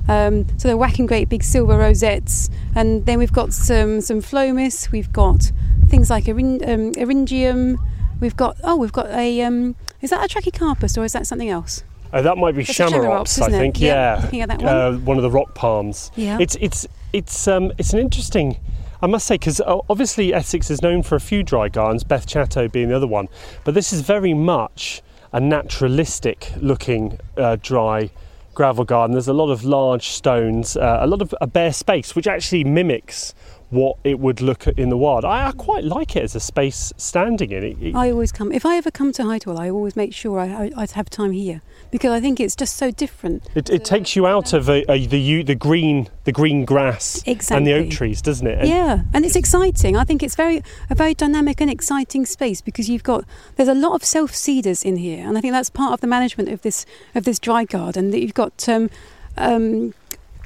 Um, 0.09 0.45
so 0.57 0.67
they're 0.67 0.77
whacking 0.77 1.05
great 1.05 1.29
big 1.29 1.43
silver 1.43 1.77
rosettes, 1.77 2.49
and 2.75 3.05
then 3.05 3.17
we've 3.19 3.31
got 3.31 3.53
some 3.53 4.01
some 4.01 4.19
phlomis. 4.21 4.91
We've 4.91 5.13
got 5.13 5.51
things 5.87 6.09
like 6.09 6.27
erin- 6.27 6.63
um, 6.67 6.91
eryngium. 6.93 7.77
We've 8.19 8.35
got 8.35 8.57
oh, 8.63 8.75
we've 8.75 8.93
got 8.93 9.07
a 9.07 9.41
um, 9.41 9.75
is 10.01 10.09
that 10.09 10.23
a 10.23 10.33
trachycarpus 10.33 10.97
or 10.97 11.03
is 11.03 11.13
that 11.13 11.27
something 11.27 11.49
else? 11.49 11.83
Oh, 12.13 12.21
that 12.21 12.37
might 12.37 12.55
be 12.55 12.63
That's 12.63 12.77
chamaerops, 12.77 13.41
I 13.41 13.47
isn't 13.47 13.53
it? 13.53 13.57
think. 13.57 13.79
Yeah, 13.81 14.17
Yeah, 14.17 14.23
looking 14.23 14.41
at 14.41 14.49
that 14.49 14.61
one. 14.61 14.67
Uh, 14.75 14.93
one 14.99 15.17
of 15.17 15.23
the 15.23 15.31
rock 15.31 15.53
palms. 15.53 16.11
Yeah. 16.15 16.37
It's 16.39 16.55
it's 16.61 16.87
it's 17.13 17.47
um 17.47 17.71
it's 17.77 17.93
an 17.93 17.99
interesting. 17.99 18.57
I 19.01 19.07
must 19.07 19.27
say 19.27 19.35
because 19.35 19.61
obviously 19.89 20.33
Essex 20.33 20.71
is 20.71 20.81
known 20.81 21.03
for 21.03 21.15
a 21.15 21.19
few 21.19 21.43
dry 21.43 21.67
gardens, 21.67 22.03
Beth 22.03 22.25
Chatto 22.25 22.67
being 22.69 22.89
the 22.89 22.95
other 22.95 23.07
one, 23.07 23.27
but 23.63 23.73
this 23.73 23.91
is 23.91 24.01
very 24.01 24.33
much 24.33 25.01
a 25.33 25.39
naturalistic 25.39 26.51
looking 26.57 27.19
uh, 27.37 27.57
dry 27.61 28.09
gravel 28.53 28.85
garden. 28.85 29.13
There's 29.13 29.27
a 29.27 29.33
lot 29.33 29.51
of 29.51 29.65
large 29.65 30.07
stones, 30.07 30.77
uh, 30.77 30.99
a 31.01 31.07
lot 31.07 31.21
of 31.21 31.35
a 31.41 31.45
bare 31.47 31.73
space, 31.73 32.15
which 32.15 32.25
actually 32.25 32.63
mimics 32.63 33.35
what 33.69 33.97
it 34.03 34.19
would 34.19 34.41
look 34.41 34.67
at 34.67 34.77
in 34.77 34.89
the 34.89 34.97
wild. 34.97 35.25
I, 35.25 35.47
I 35.47 35.51
quite 35.51 35.83
like 35.83 36.15
it 36.15 36.23
as 36.23 36.35
a 36.35 36.39
space 36.39 36.93
standing 36.97 37.51
in 37.51 37.63
it. 37.63 37.77
it 37.81 37.95
I 37.95 38.11
always 38.11 38.31
come 38.31 38.51
if 38.51 38.65
I 38.65 38.77
ever 38.77 38.91
come 38.91 39.11
to 39.13 39.23
Hyde 39.23 39.43
Hall, 39.43 39.59
I 39.59 39.69
always 39.69 39.95
make 39.95 40.13
sure 40.13 40.39
I, 40.39 40.45
I, 40.45 40.71
I 40.77 40.87
have 40.93 41.09
time 41.09 41.31
here 41.31 41.61
because 41.91 42.11
I 42.11 42.19
think 42.19 42.39
it's 42.39 42.55
just 42.55 42.75
so 42.77 42.91
different. 42.91 43.47
It, 43.55 43.69
it 43.69 43.85
takes 43.85 44.15
you 44.15 44.27
out 44.27 44.53
of 44.53 44.69
a, 44.69 44.89
a, 44.91 45.05
the 45.05 45.43
the 45.43 45.55
green 45.55 46.09
the 46.23 46.31
green 46.31 46.65
grass 46.65 47.23
and 47.25 47.65
the 47.65 47.73
oak 47.73 47.89
trees, 47.89 48.21
doesn't 48.21 48.47
it? 48.47 48.59
And 48.59 48.69
yeah, 48.69 49.01
and 49.13 49.25
it's 49.25 49.35
exciting. 49.35 49.97
I 49.97 50.03
think 50.03 50.21
it's 50.23 50.35
very 50.35 50.61
a 50.89 50.95
very 50.95 51.13
dynamic 51.13 51.61
and 51.61 51.69
exciting 51.69 52.25
space 52.25 52.61
because 52.61 52.89
you've 52.89 53.03
got 53.03 53.25
there's 53.55 53.69
a 53.69 53.73
lot 53.73 53.93
of 53.93 54.03
self 54.03 54.35
seeders 54.35 54.83
in 54.83 54.97
here, 54.97 55.27
and 55.27 55.37
I 55.37 55.41
think 55.41 55.53
that's 55.53 55.69
part 55.69 55.93
of 55.93 56.01
the 56.01 56.07
management 56.07 56.49
of 56.49 56.61
this 56.61 56.85
of 57.13 57.25
this 57.25 57.39
dry 57.39 57.65
garden. 57.65 58.11
That 58.11 58.21
you've 58.21 58.33
got 58.33 58.67
um, 58.69 58.89
um, 59.37 59.93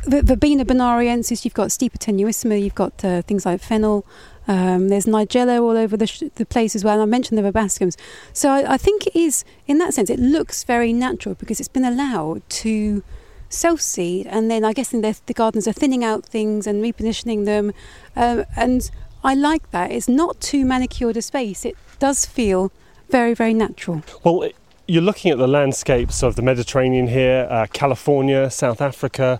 Verbena 0.05 0.65
bonariensis, 0.65 1.43
you've 1.43 1.53
got 1.53 1.69
Stipa 1.69 1.97
tenuissima, 1.97 2.61
you've 2.61 2.75
got 2.75 3.03
uh, 3.03 3.21
things 3.23 3.45
like 3.45 3.61
fennel. 3.61 4.05
Um, 4.47 4.87
there's 4.87 5.05
Nigella 5.05 5.61
all 5.61 5.77
over 5.77 5.95
the, 5.95 6.07
sh- 6.07 6.23
the 6.35 6.45
place 6.45 6.75
as 6.75 6.83
well. 6.83 6.95
And 6.95 7.03
I 7.03 7.05
mentioned 7.05 7.37
the 7.37 7.43
verbascums. 7.43 7.97
So 8.33 8.49
I, 8.49 8.73
I 8.73 8.77
think 8.77 9.05
it 9.07 9.15
is, 9.15 9.43
in 9.67 9.77
that 9.77 9.93
sense, 9.93 10.09
it 10.09 10.19
looks 10.19 10.63
very 10.63 10.91
natural 10.93 11.35
because 11.35 11.59
it's 11.59 11.69
been 11.69 11.85
allowed 11.85 12.47
to 12.49 13.03
self 13.49 13.81
seed. 13.81 14.25
And 14.27 14.49
then 14.49 14.63
I 14.63 14.73
guess 14.73 14.93
in 14.93 15.01
the, 15.01 15.19
the 15.25 15.33
gardens 15.33 15.67
are 15.67 15.73
thinning 15.73 16.03
out 16.03 16.25
things 16.25 16.65
and 16.65 16.83
repositioning 16.83 17.45
them. 17.45 17.73
Um, 18.15 18.45
and 18.55 18.89
I 19.23 19.35
like 19.35 19.69
that. 19.71 19.91
It's 19.91 20.09
not 20.09 20.39
too 20.39 20.65
manicured 20.65 21.17
a 21.17 21.21
space. 21.21 21.65
It 21.65 21.77
does 21.99 22.25
feel 22.25 22.71
very, 23.09 23.33
very 23.33 23.53
natural. 23.53 24.03
Well, 24.23 24.43
it, 24.43 24.55
you're 24.87 25.03
looking 25.03 25.31
at 25.31 25.37
the 25.37 25.47
landscapes 25.47 26.23
of 26.23 26.35
the 26.35 26.41
Mediterranean 26.41 27.07
here, 27.07 27.47
uh, 27.51 27.67
California, 27.71 28.49
South 28.49 28.81
Africa. 28.81 29.39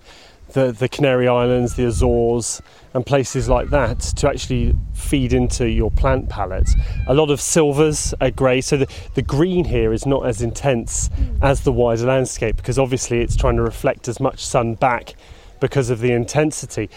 The, 0.54 0.72
the 0.72 0.90
Canary 0.90 1.28
Islands, 1.28 1.76
the 1.76 1.86
Azores, 1.86 2.62
and 2.94 3.06
places 3.06 3.48
like 3.48 3.70
that 3.70 4.00
to 4.00 4.28
actually 4.28 4.76
feed 4.94 5.34
into 5.34 5.70
your 5.70 5.92
plant 5.92 6.30
palette. 6.30 6.70
A 7.08 7.14
lot 7.14 7.30
of 7.30 7.40
silvers 7.40 8.14
are 8.20 8.32
grey, 8.32 8.62
so 8.62 8.78
the, 8.78 8.88
the 9.14 9.22
green 9.22 9.66
here 9.66 9.94
is 9.94 10.06
not 10.06 10.26
as 10.26 10.42
intense 10.42 11.10
as 11.42 11.62
the 11.62 11.72
wider 11.72 12.06
landscape 12.06 12.58
because 12.58 12.80
obviously 12.80 13.22
it's 13.22 13.36
trying 13.36 13.58
to 13.58 13.62
reflect 13.62 14.08
as 14.08 14.20
much 14.20 14.44
sun 14.44 14.76
back 14.76 15.14
because 15.60 15.90
of 15.90 16.00
the 16.00 16.12
intensity. 16.12 16.90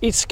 It's, 0.00 0.26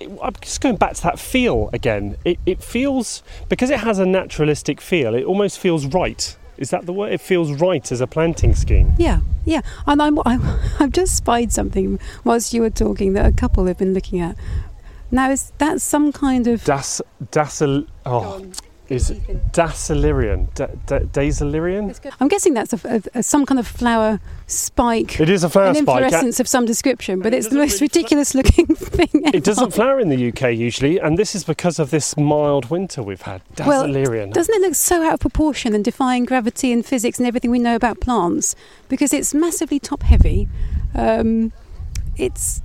I'm 0.00 0.34
just 0.40 0.60
going 0.60 0.76
back 0.76 0.94
to 0.94 1.02
that 1.04 1.18
feel 1.18 1.70
again. 1.72 2.16
It, 2.24 2.38
it 2.44 2.62
feels, 2.62 3.22
because 3.48 3.70
it 3.70 3.80
has 3.80 3.98
a 3.98 4.06
naturalistic 4.06 4.80
feel, 4.80 5.14
it 5.14 5.24
almost 5.24 5.58
feels 5.58 5.86
right. 5.86 6.36
Is 6.56 6.70
that 6.70 6.86
the 6.86 6.92
word? 6.92 7.12
It 7.12 7.20
feels 7.20 7.52
right 7.52 7.90
as 7.90 8.00
a 8.00 8.06
planting 8.06 8.54
scheme. 8.54 8.92
Yeah, 8.98 9.20
yeah. 9.44 9.60
And 9.86 10.00
I'm, 10.00 10.18
I'm, 10.24 10.42
I've 10.80 10.92
just 10.92 11.16
spied 11.16 11.52
something 11.52 11.98
whilst 12.24 12.52
you 12.52 12.62
were 12.62 12.70
talking 12.70 13.12
that 13.14 13.26
a 13.26 13.32
couple 13.32 13.66
have 13.66 13.78
been 13.78 13.94
looking 13.94 14.20
at. 14.20 14.36
Now, 15.10 15.30
is 15.30 15.52
that 15.58 15.80
some 15.80 16.12
kind 16.12 16.46
of. 16.46 16.64
Das, 16.64 17.00
dasil, 17.30 17.86
oh, 18.06 18.50
is 18.88 19.10
Dasylirion. 19.52 20.52
Da, 20.54 20.66
da, 20.86 20.98
Dasylirion? 21.00 22.14
I'm 22.20 22.28
guessing 22.28 22.54
that's 22.54 22.72
a, 22.72 22.80
a, 22.84 23.18
a, 23.18 23.22
some 23.22 23.46
kind 23.46 23.58
of 23.58 23.66
flower 23.66 24.20
spike. 24.46 25.20
It 25.20 25.30
is 25.30 25.42
a 25.42 25.48
flower 25.48 25.68
an 25.68 25.76
spike. 25.76 26.02
inflorescence 26.02 26.40
of 26.40 26.48
some 26.48 26.66
description, 26.66 27.20
but 27.20 27.32
it's 27.32 27.48
the 27.48 27.56
most 27.56 27.80
ridiculous 27.80 28.34
looking 28.34 28.66
thing 28.74 29.08
ever. 29.26 29.36
It 29.36 29.44
doesn't 29.44 29.72
flower 29.72 30.00
in 30.00 30.08
the 30.08 30.28
UK 30.28 30.54
usually, 30.54 30.98
and 30.98 31.18
this 31.18 31.34
is 31.34 31.44
because 31.44 31.78
of 31.78 31.90
this 31.90 32.16
mild 32.16 32.70
winter 32.70 33.02
we've 33.02 33.22
had. 33.22 33.42
Dasylirion. 33.56 34.26
Well, 34.26 34.30
doesn't 34.32 34.54
it 34.54 34.60
look 34.60 34.74
so 34.74 35.02
out 35.02 35.14
of 35.14 35.20
proportion 35.20 35.74
and 35.74 35.84
defying 35.84 36.24
gravity 36.24 36.72
and 36.72 36.84
physics 36.84 37.18
and 37.18 37.26
everything 37.26 37.50
we 37.50 37.58
know 37.58 37.76
about 37.76 38.00
plants? 38.00 38.54
Because 38.88 39.12
it's 39.12 39.32
massively 39.32 39.78
top 39.78 40.02
heavy. 40.02 40.48
Um, 40.94 41.52
it's 42.16 42.62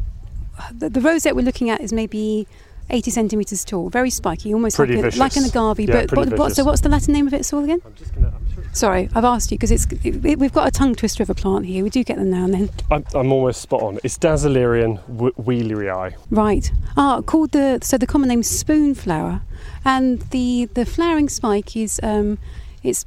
the, 0.73 0.89
the 0.89 1.01
rosette 1.01 1.35
we're 1.35 1.45
looking 1.45 1.69
at 1.69 1.81
is 1.81 1.93
maybe 1.93 2.47
80 2.89 3.11
centimetres 3.11 3.63
tall, 3.63 3.89
very 3.89 4.09
spiky, 4.09 4.53
almost 4.53 4.75
Pretty 4.75 5.01
like, 5.01 5.15
a, 5.15 5.17
like 5.17 5.35
an 5.35 5.43
agave. 5.45 5.79
Yeah, 5.87 6.01
but 6.01 6.09
pretty 6.09 6.29
what, 6.31 6.39
what, 6.39 6.55
so, 6.55 6.63
what's 6.63 6.81
the 6.81 6.89
Latin 6.89 7.13
name 7.13 7.27
of 7.27 7.33
it, 7.33 7.45
Saul, 7.45 7.63
again? 7.63 7.81
I'm 7.85 7.93
just 7.95 8.13
gonna, 8.15 8.27
I'm, 8.27 8.53
sure- 8.53 8.63
Sorry, 8.73 9.09
I've 9.15 9.25
asked 9.25 9.51
you 9.51 9.57
because 9.57 9.71
it's 9.71 9.87
it, 10.03 10.37
we've 10.39 10.53
got 10.53 10.67
a 10.67 10.71
tongue 10.71 10.95
twister 10.95 11.23
of 11.23 11.29
a 11.29 11.33
plant 11.35 11.65
here. 11.65 11.83
We 11.83 11.89
do 11.89 12.03
get 12.03 12.17
them 12.17 12.29
now 12.29 12.45
and 12.45 12.53
then. 12.53 12.69
I'm, 12.91 13.05
I'm 13.13 13.31
almost 13.31 13.61
spot 13.61 13.81
on. 13.81 13.99
It's 14.03 14.17
Dasylirion 14.17 15.05
w- 15.07 15.33
wheeleri. 15.33 16.15
Right. 16.29 16.71
Ah, 16.95 17.21
called 17.21 17.51
the 17.51 17.79
so 17.81 17.97
the 17.97 18.05
common 18.07 18.29
name 18.29 18.41
is 18.41 18.49
spoonflower, 18.63 19.41
and 19.85 20.21
the 20.29 20.65
the 20.73 20.85
flowering 20.85 21.29
spike 21.29 21.75
is 21.75 21.99
um, 22.03 22.37
it's 22.83 23.05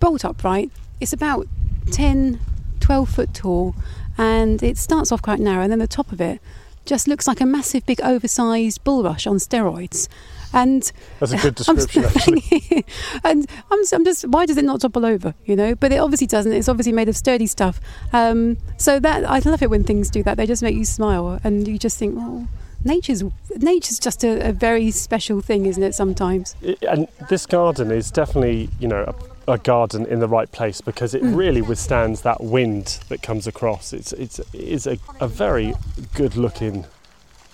bolt 0.00 0.24
upright. 0.24 0.70
It's 1.00 1.12
about 1.12 1.46
10, 1.92 2.40
12 2.80 3.08
foot 3.08 3.34
tall, 3.34 3.74
and 4.18 4.62
it 4.62 4.76
starts 4.76 5.12
off 5.12 5.22
quite 5.22 5.38
narrow, 5.40 5.62
and 5.62 5.70
then 5.72 5.78
the 5.78 5.86
top 5.86 6.10
of 6.10 6.20
it 6.20 6.40
just 6.86 7.06
looks 7.08 7.26
like 7.26 7.40
a 7.40 7.46
massive, 7.46 7.84
big, 7.86 8.00
oversized 8.02 8.82
bulrush 8.84 9.26
on 9.26 9.36
steroids. 9.36 10.08
And 10.52 10.90
That's 11.20 11.32
a 11.32 11.36
good 11.38 11.60
I'm- 11.68 11.76
description, 11.76 12.38
and 13.24 13.46
I'm, 13.70 13.80
I'm 13.92 14.04
just, 14.04 14.26
why 14.28 14.46
does 14.46 14.56
it 14.56 14.64
not 14.64 14.80
topple 14.80 15.04
over? 15.04 15.34
You 15.44 15.56
know, 15.56 15.74
but 15.74 15.92
it 15.92 15.98
obviously 15.98 16.28
doesn't. 16.28 16.52
It's 16.52 16.68
obviously 16.68 16.92
made 16.92 17.08
of 17.08 17.16
sturdy 17.16 17.46
stuff. 17.46 17.80
Um, 18.12 18.56
so 18.78 18.98
that 19.00 19.28
I 19.28 19.40
love 19.40 19.62
it 19.62 19.68
when 19.70 19.84
things 19.84 20.08
do 20.08 20.22
that. 20.22 20.36
They 20.36 20.46
just 20.46 20.62
make 20.62 20.76
you 20.76 20.84
smile, 20.84 21.40
and 21.44 21.66
you 21.68 21.78
just 21.78 21.98
think, 21.98 22.16
well, 22.16 22.46
nature's 22.84 23.22
nature's 23.56 23.98
just 23.98 24.22
a, 24.24 24.48
a 24.48 24.52
very 24.52 24.90
special 24.92 25.40
thing, 25.40 25.66
isn't 25.66 25.82
it? 25.82 25.94
Sometimes. 25.94 26.54
And 26.88 27.08
this 27.28 27.44
garden 27.44 27.90
is 27.90 28.10
definitely, 28.10 28.70
you 28.78 28.88
know, 28.88 29.02
a, 29.02 29.14
a 29.48 29.58
garden 29.58 30.06
in 30.06 30.18
the 30.20 30.28
right 30.28 30.50
place 30.50 30.80
because 30.80 31.14
it 31.14 31.22
really 31.22 31.62
withstands 31.62 32.22
that 32.22 32.42
wind 32.42 32.98
that 33.08 33.22
comes 33.22 33.46
across. 33.46 33.92
It's 33.92 34.12
it's 34.12 34.38
it 34.38 34.54
is 34.54 34.86
a, 34.86 34.98
a 35.20 35.28
very 35.28 35.74
good 36.14 36.36
looking 36.36 36.86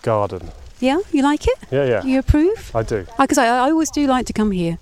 garden. 0.03 0.51
Yeah, 0.81 0.99
you 1.13 1.23
like 1.23 1.47
it? 1.47 1.59
Yeah, 1.71 1.85
yeah, 1.85 2.05
You 2.05 2.19
approve? 2.19 2.73
I 2.75 2.83
do. 2.83 3.07
Because 3.19 3.39
I, 3.39 3.47
I 3.47 3.71
always 3.71 3.91
do 3.91 4.07
like 4.07 4.27
to 4.27 4.33
come 4.33 4.51
here. 4.51 4.79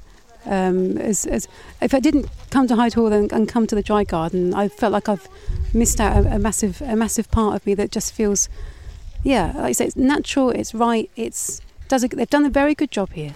Um, 0.47 0.97
as, 0.97 1.27
as 1.27 1.47
if 1.83 1.93
I 1.93 2.01
didn't 2.01 2.27
come 2.49 2.67
to 2.69 2.77
Hyde 2.77 2.95
Hall 2.95 3.13
and, 3.13 3.31
and 3.31 3.47
come 3.47 3.67
to 3.67 3.75
the 3.75 3.83
Dry 3.83 4.05
Garden, 4.05 4.55
I 4.55 4.69
felt 4.69 4.93
like 4.95 5.11
I've 5.11 5.29
missed 5.75 6.01
out 6.01 6.25
a, 6.25 6.37
a 6.37 6.39
massive 6.39 6.81
a 6.81 6.97
massive 6.97 7.31
part 7.31 7.55
of 7.57 7.67
me 7.67 7.75
that 7.75 7.93
just 7.93 8.15
feels, 8.15 8.49
yeah, 9.23 9.53
like 9.57 9.65
I 9.65 9.73
say, 9.73 9.85
it's 9.85 9.97
natural, 9.97 10.49
it's 10.51 10.73
right, 10.73 11.11
it's 11.17 11.61
does 11.89 12.05
a, 12.05 12.09
they've 12.09 12.31
done 12.31 12.47
a 12.47 12.51
very 12.51 12.75
good 12.75 12.91
job 12.91 13.13
here. 13.13 13.35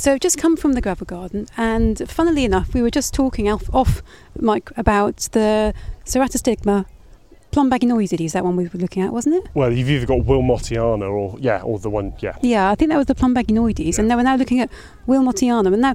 So 0.00 0.14
I've 0.14 0.20
just 0.20 0.38
come 0.38 0.56
from 0.56 0.72
the 0.72 0.80
gravel 0.80 1.04
garden, 1.04 1.46
and 1.58 2.08
funnily 2.08 2.46
enough, 2.46 2.72
we 2.72 2.80
were 2.80 2.88
just 2.88 3.12
talking 3.12 3.50
off, 3.50 3.68
off 3.74 4.02
mic 4.34 4.70
about 4.78 5.28
the 5.32 5.74
Ceratostigma 6.06 6.86
plumbaginoides. 7.52 8.18
Is 8.24 8.32
that 8.32 8.42
one 8.42 8.56
we 8.56 8.64
were 8.64 8.78
looking 8.78 9.02
at, 9.02 9.12
wasn't 9.12 9.34
it? 9.44 9.50
Well, 9.52 9.70
you've 9.70 9.90
either 9.90 10.06
got 10.06 10.20
Willmottiana 10.20 11.06
or 11.06 11.36
yeah, 11.38 11.60
or 11.60 11.78
the 11.78 11.90
one 11.90 12.14
yeah. 12.20 12.38
Yeah, 12.40 12.70
I 12.70 12.76
think 12.76 12.90
that 12.90 12.96
was 12.96 13.08
the 13.08 13.14
plumbaginoides, 13.14 13.78
Yeah. 13.78 13.94
and 13.98 14.08
now 14.08 14.16
we're 14.16 14.22
now 14.22 14.36
looking 14.36 14.60
at 14.60 14.70
Willmottianum. 15.06 15.74
And 15.74 15.82
now, 15.82 15.94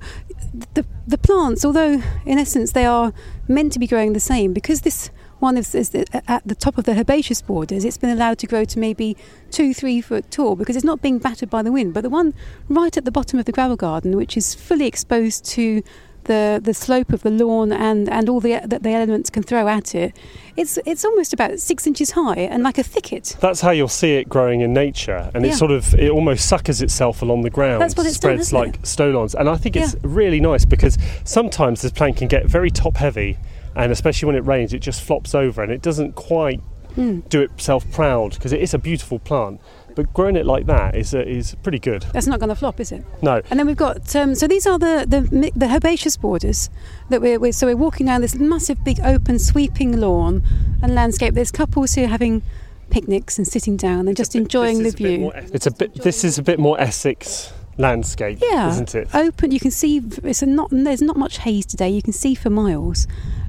the 0.76 0.86
the 1.08 1.18
plants, 1.18 1.66
although 1.66 2.00
in 2.28 2.38
essence 2.38 2.74
they 2.74 2.86
are 2.86 3.12
meant 3.48 3.74
to 3.74 3.80
be 3.80 3.88
growing 3.88 4.14
the 4.14 4.20
same, 4.20 4.54
because 4.54 4.82
this 4.82 5.10
one 5.40 5.58
is, 5.58 5.76
is 5.76 5.94
at 6.28 6.42
the 6.46 6.56
top 6.56 6.78
of 6.78 6.86
the 6.86 6.94
herbaceous 6.98 7.42
borders, 7.42 7.84
it's 7.86 7.98
been 7.98 8.10
allowed 8.10 8.40
to 8.40 8.48
grow 8.48 8.66
to 8.66 8.80
maybe 8.80 9.18
two, 9.52 9.74
three 9.74 10.02
foot 10.02 10.30
tall 10.32 10.56
because 10.56 10.76
it's 10.76 10.86
not 10.86 11.02
being 11.02 11.20
battered 11.20 11.50
by 11.50 11.62
the 11.62 11.72
wind. 11.72 11.94
But 11.94 12.02
the 12.02 12.10
one 12.10 12.34
right 12.70 12.96
at 12.96 13.06
the 13.06 13.12
bottom 13.12 13.40
of 13.40 13.46
the 13.46 13.52
gravel 13.52 13.76
garden, 13.76 14.16
which 14.16 14.38
is 14.38 14.54
fully 14.56 14.88
exposed 14.88 15.46
to 15.46 15.84
the 16.26 16.60
the 16.64 16.74
slope 16.74 17.14
of 17.14 17.22
the 17.22 17.30
lawn 17.30 17.72
and, 17.72 18.10
and 18.10 18.28
all 18.30 18.40
the 18.40 18.60
that 18.66 18.82
the 18.82 18.90
elements 18.90 19.30
can 19.30 19.44
throw 19.44 19.68
at 19.68 19.94
it, 19.94 20.16
it's 20.58 20.80
it's 20.84 21.06
almost 21.06 21.34
about 21.34 21.60
six 21.60 21.86
inches 21.86 22.12
high 22.12 22.40
and 22.40 22.64
like 22.64 22.80
a 22.80 22.84
thicket. 22.84 23.36
That's 23.40 23.62
how 23.62 23.70
you'll 23.70 23.88
see 23.88 24.16
it 24.16 24.28
growing 24.28 24.62
in 24.62 24.74
nature, 24.74 25.30
and 25.36 25.46
Yeah. 25.46 25.52
it 25.52 25.56
sort 25.56 25.70
of 25.70 25.94
it 25.94 26.10
almost 26.10 26.48
suckers 26.48 26.82
itself 26.82 27.22
along 27.22 27.44
the 27.44 27.52
ground, 27.52 27.80
That's 27.82 27.96
what 27.96 28.08
it's 28.08 28.18
done, 28.18 28.38
spreads 28.42 28.52
hasn't 28.52 28.76
like 28.76 28.86
stolons, 28.86 29.36
and 29.36 29.48
I 29.48 29.56
think 29.56 29.76
it's 29.76 29.96
really 30.02 30.40
nice 30.40 30.66
because 30.66 30.98
sometimes 31.26 31.82
this 31.84 31.92
plant 31.92 32.18
can 32.18 32.28
get 32.28 32.48
very 32.48 32.72
top 32.72 32.98
heavy, 32.98 33.38
and 33.76 33.92
especially 33.92 34.28
when 34.28 34.36
it 34.36 34.46
rains, 34.46 34.74
it 34.74 34.80
just 34.80 35.02
flops 35.02 35.36
over 35.36 35.62
and 35.64 35.72
it 35.72 35.82
doesn't 35.82 36.16
quite 36.16 36.62
Mm. 36.98 37.28
do 37.28 37.42
itself 37.42 37.84
proud 37.92 38.36
because 38.36 38.54
it 38.54 38.62
is 38.62 38.74
a 38.74 38.78
beautiful 38.80 39.20
plant, 39.20 39.60
but 39.96 40.14
growing 40.14 40.38
it 40.38 40.46
like 40.46 40.66
that 40.68 40.96
is 40.96 41.14
uh, 41.14 41.20
is 41.20 41.54
pretty 41.62 41.78
good. 41.78 42.04
That's 42.14 42.26
not 42.26 42.40
going 42.40 42.48
to 42.48 42.56
flop, 42.56 42.80
is 42.80 42.94
it? 42.94 43.04
No, 43.22 43.42
And 43.50 43.60
then 43.60 43.68
we've 43.68 43.76
got 43.76 44.16
um, 44.16 44.34
so 44.34 44.48
these 44.48 44.66
are 44.66 44.80
the, 44.80 45.04
the 45.06 45.52
the 45.54 45.68
herbaceous 45.68 46.16
borders 46.16 46.70
that 47.10 47.20
we're, 47.22 47.38
we're 47.38 47.52
so 47.52 47.68
we're 47.68 47.76
walking 47.76 48.06
down 48.06 48.22
this 48.22 48.36
massive 48.36 48.82
big 48.86 49.02
open 49.02 49.40
sweeping 49.40 50.00
lawn 50.00 50.42
and 50.82 50.96
landscape. 50.96 51.34
There's 51.34 51.52
couples 51.52 51.96
who 51.96 52.06
are 52.06 52.08
having 52.08 52.44
picnics 52.92 53.38
and 53.38 53.46
sitting 53.46 53.76
down 53.76 54.08
and 54.08 54.16
just 54.16 54.34
enjoying 54.34 54.78
the 54.78 54.92
This 54.92 54.94
is 54.94 55.00
a 55.02 55.04
bit 55.04 55.20
view. 55.20 55.32
it's 55.54 55.68
a 55.68 55.72
bit. 55.72 55.96
This 55.96 56.24
is 56.24 56.38
a 56.38 56.44
bit 56.44 56.60
more 56.60 56.80
Essex 56.80 57.52
landscape, 57.78 58.40
Yeah. 58.42 58.70
isn't 58.70 58.96
it? 58.96 59.10
Open, 59.14 59.52
you 59.52 59.60
can 59.60 59.72
see 59.72 60.02
it's 60.24 60.42
a 60.42 60.46
not 60.46 60.70
there's 60.72 61.02
not 61.02 61.18
much 61.18 61.40
haze 61.40 61.66
today. 61.66 61.90
You 61.90 62.02
can 62.02 62.14
see 62.14 62.36
for 62.36 62.50
miles, 62.50 63.06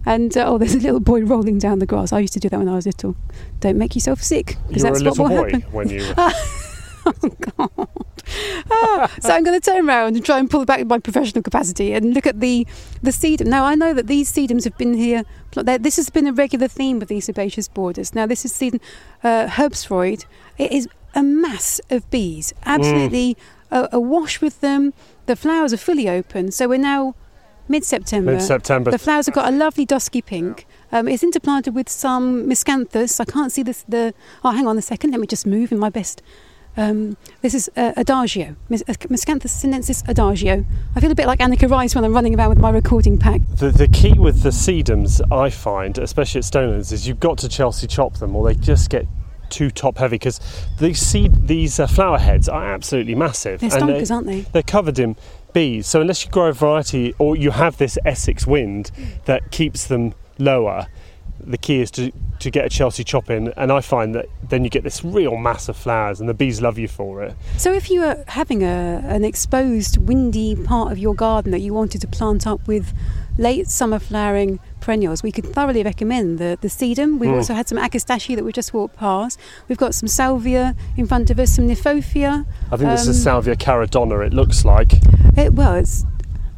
and 0.07 0.37
uh, 0.37 0.45
oh, 0.47 0.57
there's 0.59 0.75
a 0.75 0.79
little 0.81 1.01
boy 1.01 1.23
rolling 1.25 1.59
down 1.59 1.79
the 1.81 1.87
grass. 1.87 2.13
I 2.13 2.21
used 2.21 2.33
to 2.35 2.41
do 2.41 2.49
that 2.49 2.59
when 2.59 2.69
I 2.69 2.75
was 2.75 2.87
little. 2.87 3.17
Don't 3.61 3.77
make 3.77 3.95
yourself 3.95 4.23
sick 4.23 4.57
because 4.69 4.83
You 4.85 4.91
were 4.91 4.97
a 4.97 5.01
that's 5.01 5.19
what 5.19 5.31
will 5.31 5.37
boy 5.43 5.51
happen. 5.53 5.63
when 5.73 5.89
you. 5.91 6.15
Ah, 8.69 9.13
so 9.21 9.31
I'm 9.31 9.45
going 9.45 9.59
to 9.59 9.65
turn 9.65 9.89
around 9.89 10.17
and 10.17 10.25
try 10.25 10.41
and 10.41 10.51
pull 10.51 10.63
it 10.63 10.67
back 10.67 10.81
in 10.81 10.89
my 10.89 10.99
professional 10.99 11.43
capacity 11.43 11.93
and 11.93 12.13
look 12.13 12.27
at 12.27 12.41
the 12.41 12.67
the 13.01 13.13
sedum. 13.13 13.47
Now 13.47 13.65
I 13.65 13.77
know 13.77 13.95
that 13.95 14.09
these 14.09 14.33
sedums 14.33 14.65
have 14.65 14.77
been 14.77 14.95
here. 14.95 15.23
This 15.55 15.95
has 15.97 16.11
been 16.11 16.27
a 16.27 16.33
regular 16.33 16.67
theme 16.67 17.01
of 17.01 17.07
these 17.09 17.29
herbaceous 17.29 17.69
borders. 17.69 18.15
Now 18.17 18.27
this 18.27 18.45
is 18.45 18.53
sedum 18.53 18.81
uh, 19.23 19.47
Herbstfreud. 19.47 20.25
It 20.59 20.73
is 20.73 20.89
a 21.15 21.23
mass 21.23 21.81
of 21.89 22.11
bees, 22.11 22.53
absolutely 22.65 23.37
a 23.71 23.89
awash 23.93 24.41
with 24.41 24.61
them. 24.61 24.93
The 25.27 25.37
flowers 25.37 25.73
are 25.73 25.79
fully 25.79 26.09
open, 26.09 26.51
so 26.51 26.69
we're 26.69 26.79
now 26.79 27.15
mid-September. 27.69 28.33
Mid-September. 28.33 28.91
The 28.91 28.99
flowers 28.99 29.27
have 29.27 29.35
got 29.35 29.53
a 29.53 29.57
lovely 29.57 29.85
dusky 29.85 30.23
pink. 30.23 30.67
Um, 30.93 31.09
it's 31.09 31.23
interplanted 31.23 31.75
with 31.75 31.89
some 31.89 32.47
miscanthus. 32.47 33.21
I 33.21 33.25
can't 33.25 33.53
see 33.53 33.63
this. 33.63 33.85
The 33.89 34.15
oh, 34.45 34.51
hang 34.51 34.67
on 34.67 34.79
a 34.79 34.83
second. 34.83 35.11
Let 35.11 35.21
me 35.21 35.27
just 35.27 35.47
move 35.47 35.73
in 35.73 35.79
my 35.79 35.91
best. 35.91 36.23
Um, 36.79 37.17
this 37.41 37.55
is 37.55 37.71
uh, 37.75 37.93
adagio, 37.97 38.55
Mis- 38.69 38.85
uh, 38.87 38.93
Miscanthus 38.93 39.49
sinensis 39.49 40.05
adagio. 40.07 40.65
I 40.95 41.01
feel 41.01 41.11
a 41.11 41.15
bit 41.15 41.27
like 41.27 41.39
Anneka 41.39 41.71
Rice 41.71 41.95
when 41.95 42.05
I'm 42.05 42.13
running 42.13 42.39
around 42.39 42.51
with 42.51 42.59
my 42.59 42.69
recording 42.69 43.17
pack. 43.17 43.41
The, 43.57 43.71
the 43.71 43.89
key 43.89 44.13
with 44.19 44.43
the 44.43 44.51
sedums, 44.51 45.23
I 45.33 45.49
find, 45.49 45.97
especially 45.97 46.41
at 46.41 46.45
Stonelands, 46.45 46.93
is 46.93 47.09
you've 47.09 47.21
got 47.21 47.39
to 47.39 47.49
Chelsea 47.49 47.87
chop 47.87 48.19
them, 48.19 48.37
or 48.37 48.47
they 48.47 48.55
just 48.55 48.91
get 48.91 49.07
too 49.49 49.71
top 49.71 49.97
heavy. 49.97 50.17
Because 50.17 50.39
these 50.79 50.99
seed, 50.99 51.47
these 51.47 51.81
uh, 51.81 51.87
flower 51.87 52.19
heads 52.19 52.47
are 52.47 52.75
absolutely 52.75 53.15
massive, 53.15 53.61
They're 53.61 53.73
and 53.73 53.83
stonkers, 53.83 54.11
aren't 54.15 54.27
they? 54.27 54.41
they're 54.43 54.63
covered 54.63 54.99
in 54.99 55.17
bees. 55.57 55.87
So 55.87 56.03
unless 56.03 56.23
you 56.23 56.31
grow 56.31 56.49
a 56.49 56.53
variety, 56.53 57.15
or 57.19 57.35
you 57.35 57.51
have 57.51 57.79
this 57.79 57.97
Essex 58.05 58.47
wind 58.47 58.91
that 59.25 59.51
keeps 59.51 59.87
them 59.87 60.13
lower, 60.39 60.87
the 61.41 61.57
key 61.57 61.81
is 61.81 61.91
to 61.93 62.13
to 62.39 62.51
get 62.51 62.67
a 62.67 62.69
Chelsea 62.69 63.03
chop 63.03 63.31
in. 63.31 63.51
And 63.57 63.73
I 63.73 63.81
find 63.81 64.15
that 64.15 64.27
then 64.51 64.63
you 64.65 64.69
get 64.69 64.85
this 64.85 65.03
real 65.03 65.39
mass 65.39 65.71
of 65.71 65.77
flowers, 65.77 66.21
and 66.21 66.29
the 66.29 66.35
bees 66.35 66.61
love 66.61 66.79
you 66.79 66.89
for 66.89 67.23
it. 67.23 67.35
So 67.57 67.73
if 67.73 67.91
you 67.91 68.01
were 68.01 68.23
having 68.29 68.63
a, 68.63 69.01
an 69.07 69.25
exposed, 69.25 69.97
windy 69.97 70.55
part 70.57 70.93
of 70.93 70.99
your 70.99 71.15
garden 71.15 71.53
that 71.53 71.61
you 71.61 71.73
wanted 71.73 72.03
to 72.03 72.07
plant 72.07 72.47
up 72.47 72.69
with 72.69 72.93
late 73.39 73.69
summer 73.69 73.99
flowering 73.99 74.59
perennials, 74.81 75.23
we 75.23 75.33
could 75.33 75.45
thoroughly 75.47 75.83
recommend 75.83 76.39
the, 76.39 76.57
the 76.61 76.69
sedum. 76.69 77.19
We've 77.19 77.31
Mm. 77.31 77.37
also 77.37 77.55
had 77.55 77.69
some 77.69 77.79
agastache 77.79 78.35
that 78.37 78.45
we 78.45 78.53
just 78.53 78.73
walked 78.73 78.97
past. 78.97 79.39
We've 79.69 79.79
got 79.79 79.95
some 79.95 80.09
salvia 80.09 80.75
in 80.97 81.07
front 81.07 81.31
of 81.31 81.39
us, 81.39 81.55
some 81.57 81.69
kniphofia. 81.69 82.47
I 82.73 82.77
think 82.77 82.91
this 82.91 83.07
is 83.07 83.17
Um, 83.19 83.23
Salvia 83.43 83.57
caradonna. 83.57 84.27
It 84.27 84.33
looks 84.33 84.65
like. 84.65 84.93
It, 85.37 85.53
well, 85.55 85.75
it's, 85.75 86.05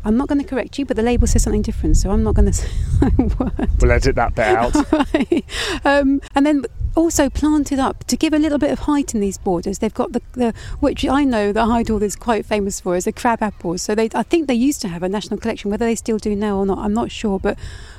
I'm 0.04 0.16
not 0.16 0.28
going 0.28 0.40
to 0.40 0.46
correct 0.46 0.78
you, 0.78 0.86
but 0.86 0.96
the 0.96 1.02
label 1.02 1.26
says 1.26 1.42
something 1.42 1.62
different, 1.62 1.96
so 1.96 2.10
I'm 2.10 2.22
not 2.22 2.34
going 2.34 2.46
to 2.52 2.52
say 2.52 2.68
a 3.02 3.22
word. 3.22 3.70
We'll 3.80 3.90
edit 3.92 4.14
that 4.16 4.34
bit 4.34 4.46
out. 4.46 4.76
um, 5.84 6.20
and 6.34 6.46
then 6.46 6.64
also 6.98 7.30
planted 7.30 7.78
up 7.78 8.02
to 8.04 8.16
give 8.16 8.32
a 8.32 8.38
little 8.38 8.58
bit 8.58 8.72
of 8.72 8.80
height 8.80 9.14
in 9.14 9.20
these 9.20 9.38
borders. 9.38 9.78
They've 9.78 9.94
got 9.94 10.12
the, 10.12 10.22
the 10.32 10.52
which 10.80 11.06
I 11.06 11.22
know 11.22 11.52
that 11.52 11.64
Hyde 11.64 11.88
Hall 11.88 12.02
is 12.02 12.16
quite 12.16 12.44
famous 12.44 12.80
for 12.80 12.96
is 12.96 13.04
the 13.04 13.12
crab 13.12 13.40
apples. 13.40 13.82
So 13.82 13.94
they, 13.94 14.10
I 14.14 14.24
think 14.24 14.48
they 14.48 14.54
used 14.54 14.80
to 14.82 14.88
have 14.88 15.04
a 15.04 15.08
national 15.08 15.38
collection. 15.38 15.70
Whether 15.70 15.86
they 15.86 15.94
still 15.94 16.18
do 16.18 16.34
now 16.34 16.56
or 16.56 16.66
not, 16.66 16.78
I'm 16.78 16.92
not 16.92 17.12
sure. 17.12 17.38
But 17.38 17.56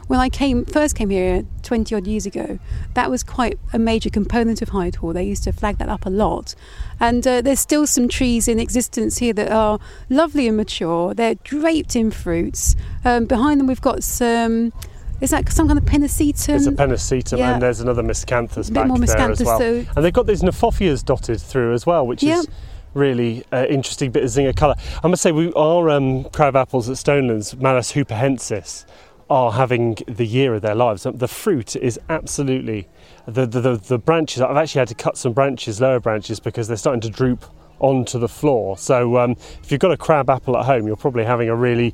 when 0.08 0.20
I 0.20 0.27
came 0.27 0.65
first 0.65 0.96
came 0.96 1.10
here 1.10 1.46
20 1.63 1.96
odd 1.96 2.08
years 2.08 2.25
ago, 2.25 2.60
that 2.94 3.10
was 3.10 3.24
quite 3.24 3.58
a 3.72 3.79
major 3.79 4.10
component 4.10 4.62
of 4.62 4.70
Hyde 4.70 4.96
Hall. 4.96 5.13
They 5.13 5.24
used 5.24 5.46
to 5.46 5.53
flag 5.53 5.77
that 5.77 5.88
up 5.88 6.06
a 6.06 6.10
lot. 6.10 6.53
And 7.00 7.25
uh, 7.25 7.41
there's 7.41 7.62
still 7.62 7.88
some 7.88 8.10
trees 8.10 8.50
in 8.50 8.60
existence 8.60 9.20
here 9.20 9.34
that 9.34 9.50
are 9.50 9.79
lovely 10.10 10.48
and 10.48 10.58
mature. 10.58 11.13
They're 11.13 11.36
draped 11.36 11.96
in 11.96 12.12
fruits. 12.12 12.75
Um, 13.06 13.25
behind 13.25 13.62
them, 13.62 13.68
we've 13.68 13.79
got 13.79 14.03
some. 14.03 14.74
Is 15.22 15.32
that 15.32 15.52
some 15.52 15.68
kind 15.68 15.78
of 15.80 15.86
pennisetum? 15.86 16.46
There's 16.48 16.68
a 16.68 16.72
pennisetum 16.72 17.38
Yeah. 17.40 17.54
and 17.54 17.62
there's 17.62 17.82
another 17.82 18.04
miscanthus 18.04 18.72
back 18.74 18.88
more 18.88 18.98
there 19.00 19.32
as 19.32 19.44
well. 19.44 19.60
so- 19.60 19.86
And 19.96 20.06
they've 20.06 20.14
got 20.14 20.28
these 20.28 20.42
kniphofias 20.42 21.04
dotted 21.04 21.42
through 21.42 21.74
as 21.74 21.86
well, 21.86 22.06
which 22.08 22.24
Yeah. 22.24 22.40
is 22.40 22.48
really 22.94 23.44
uh, 23.52 23.66
interesting 23.70 24.12
bit 24.12 24.24
of 24.24 24.30
zinger 24.30 24.56
colour. 24.56 24.76
I 25.04 25.08
must 25.08 25.22
say, 25.22 25.32
we 25.32 25.52
our 25.54 25.90
um, 25.90 26.24
crab 26.26 26.56
apples 26.56 26.90
at 26.90 26.96
Stonelands, 26.96 27.60
Malus 27.60 27.92
hupehensis, 27.94 28.86
are 29.30 29.52
having 29.52 29.96
the 30.08 30.26
year 30.26 30.56
of 30.56 30.62
their 30.64 30.74
lives. 30.74 31.06
The 31.12 31.28
fruit 31.28 31.76
is 31.76 32.00
absolutely 32.10 32.88
the, 33.28 33.46
the 33.46 33.62
the 33.62 33.76
the 33.78 33.98
branches. 34.00 34.42
I've 34.42 34.58
actually 34.58 34.80
had 34.80 34.88
to 34.88 34.96
cut 34.96 35.18
some 35.18 35.34
branches, 35.34 35.80
lower 35.80 36.00
branches, 36.00 36.40
because 36.40 36.68
they're 36.68 36.78
starting 36.78 37.02
to 37.02 37.10
droop 37.12 37.46
onto 37.80 38.18
the 38.18 38.28
floor. 38.28 38.76
So 38.78 39.18
um, 39.18 39.36
if 39.64 39.72
you've 39.72 39.80
got 39.82 39.92
a 39.92 39.98
crab 39.98 40.30
apple 40.32 40.58
at 40.58 40.66
home, 40.66 40.88
you're 40.88 40.96
probably 40.96 41.26
having 41.26 41.48
a 41.48 41.56
really 41.56 41.94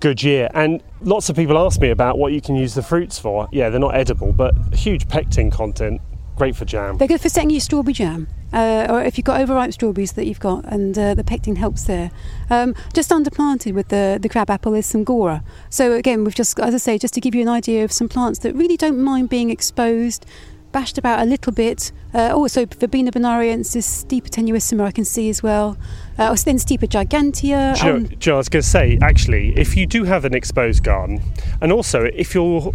good 0.00 0.22
year. 0.22 0.48
And 0.54 0.82
lots 1.02 1.28
of 1.28 1.36
people 1.36 1.58
ask 1.58 1.80
me 1.80 1.90
about 1.90 2.18
what 2.18 2.32
you 2.32 2.40
can 2.40 2.56
use 2.56 2.74
the 2.74 2.82
fruits 2.82 3.18
for. 3.18 3.48
Yeah, 3.52 3.70
they're 3.70 3.80
not 3.80 3.94
edible, 3.94 4.32
but 4.32 4.54
huge 4.72 5.08
pectin 5.08 5.50
content. 5.50 6.00
Great 6.36 6.56
for 6.56 6.64
jam. 6.64 6.96
They're 6.96 7.06
good 7.06 7.20
for 7.20 7.28
setting 7.28 7.50
your 7.50 7.60
strawberry 7.60 7.92
jam, 7.92 8.26
uh, 8.50 8.86
or 8.88 9.02
if 9.02 9.18
you've 9.18 9.26
got 9.26 9.42
overripe 9.42 9.74
strawberries 9.74 10.12
that 10.12 10.26
you've 10.26 10.40
got, 10.40 10.64
and 10.64 10.98
uh, 10.98 11.12
the 11.12 11.22
pectin 11.22 11.56
helps 11.56 11.84
there. 11.84 12.10
Um, 12.48 12.74
just 12.94 13.10
underplanted 13.10 13.74
with 13.74 13.88
the, 13.88 14.18
the 14.18 14.28
crab 14.30 14.48
apple 14.48 14.72
is 14.72 14.86
some 14.86 15.04
gaura. 15.04 15.42
So 15.68 15.92
again, 15.92 16.24
we've 16.24 16.34
just, 16.34 16.58
as 16.58 16.72
I 16.72 16.78
say, 16.78 16.96
just 16.96 17.12
to 17.14 17.20
give 17.20 17.34
you 17.34 17.42
an 17.42 17.48
idea 17.48 17.84
of 17.84 17.92
some 17.92 18.08
plants 18.08 18.38
that 18.38 18.54
really 18.54 18.78
don't 18.78 18.98
mind 18.98 19.28
being 19.28 19.50
exposed, 19.50 20.24
bashed 20.72 20.98
about 20.98 21.20
a 21.20 21.24
little 21.24 21.52
bit. 21.52 21.92
Uh, 22.14 22.32
also, 22.34 22.66
Verbena 22.66 23.10
bonariensis, 23.10 23.84
Stipa 24.04 24.28
tenuissima, 24.30 24.84
I 24.84 24.90
can 24.92 25.04
see 25.04 25.28
as 25.28 25.42
well. 25.42 25.76
Uh, 26.18 26.34
then 26.44 26.56
Stipa 26.56 26.88
gigantea. 26.88 27.82
Know, 27.84 27.96
um, 27.96 28.08
I 28.34 28.36
was 28.36 28.48
going 28.48 28.62
to 28.62 28.68
say, 28.68 28.98
actually, 29.02 29.56
if 29.56 29.76
you 29.76 29.86
do 29.86 30.04
have 30.04 30.24
an 30.24 30.34
exposed 30.34 30.82
garden, 30.84 31.20
and 31.60 31.72
also 31.72 32.04
if 32.14 32.34
you're 32.34 32.74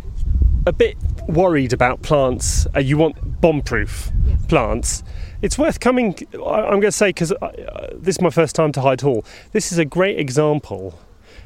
a 0.65 0.71
bit 0.73 0.97
worried 1.27 1.73
about 1.73 2.01
plants, 2.01 2.65
uh, 2.75 2.79
you 2.79 2.97
want 2.97 3.41
bomb-proof 3.41 4.11
Yeah. 4.25 4.35
plants, 4.47 5.03
it's 5.41 5.57
worth 5.57 5.79
coming. 5.79 6.15
I- 6.33 6.37
I'm 6.37 6.79
going 6.79 6.83
to 6.83 6.91
say 6.91 7.09
because 7.09 7.31
uh, 7.31 7.51
this 7.95 8.15
is 8.15 8.21
my 8.21 8.29
first 8.29 8.55
time 8.55 8.71
to 8.73 8.81
Hyde 8.81 9.01
Hall. 9.01 9.23
This 9.51 9.71
is 9.71 9.77
a 9.77 9.85
great 9.85 10.19
example 10.19 10.97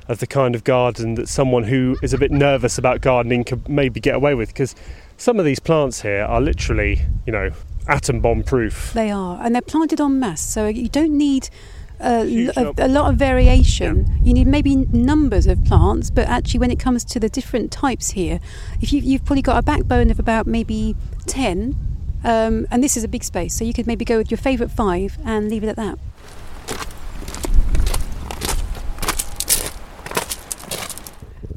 of 0.08 0.20
the 0.20 0.28
kind 0.28 0.56
of 0.56 0.64
garden 0.64 1.16
that 1.16 1.28
someone 1.30 1.64
who 1.64 1.98
is 2.02 2.14
a 2.14 2.18
bit 2.18 2.32
nervous 2.32 2.78
about 2.78 3.02
gardening 3.02 3.44
could 3.44 3.68
maybe 3.70 4.00
get 4.00 4.16
away 4.16 4.36
with. 4.36 4.50
Because 4.50 4.76
some 5.18 5.40
of 5.40 5.46
these 5.46 5.60
plants 5.60 6.02
here 6.02 6.24
are 6.24 6.42
literally, 6.42 7.02
you 7.26 7.32
know, 7.32 7.52
atom 7.88 8.22
bomb-proof. 8.22 8.94
They 8.94 9.12
are, 9.12 9.40
and 9.44 9.54
they're 9.54 9.62
planted 9.62 10.00
en 10.00 10.20
masse, 10.20 10.42
so 10.42 10.68
you 10.68 10.90
don't 10.90 11.18
need 11.18 11.50
a, 12.00 12.52
a, 12.56 12.74
a 12.86 12.88
lot 12.88 13.10
of 13.10 13.18
variation. 13.18 14.20
You 14.24 14.34
need 14.34 14.48
maybe 14.48 14.76
numbers 14.76 15.48
of 15.48 15.64
plants, 15.66 16.10
but 16.10 16.28
actually, 16.28 16.60
when 16.60 16.72
it 16.72 16.80
comes 16.80 17.04
to 17.06 17.20
the 17.20 17.30
different 17.30 17.72
types 17.72 18.12
here, 18.12 18.40
if 18.82 18.94
you, 18.94 19.02
you've 19.02 19.26
probably 19.26 19.42
got 19.42 19.58
a 19.58 19.62
backbone 19.62 20.10
of 20.10 20.20
about 20.20 20.48
maybe 20.48 20.96
10, 21.28 21.76
um, 22.24 22.68
and 22.72 22.84
this 22.84 22.98
is 22.98 23.04
a 23.04 23.08
big 23.08 23.24
space, 23.24 23.54
so 23.56 23.64
you 23.64 23.74
could 23.74 23.88
maybe 23.88 24.06
go 24.06 24.18
with 24.18 24.32
your 24.32 24.38
favourite 24.38 24.72
five 24.72 25.18
and 25.24 25.50
leave 25.50 25.64
it 25.64 25.68
at 25.68 25.76
that. 25.76 26.00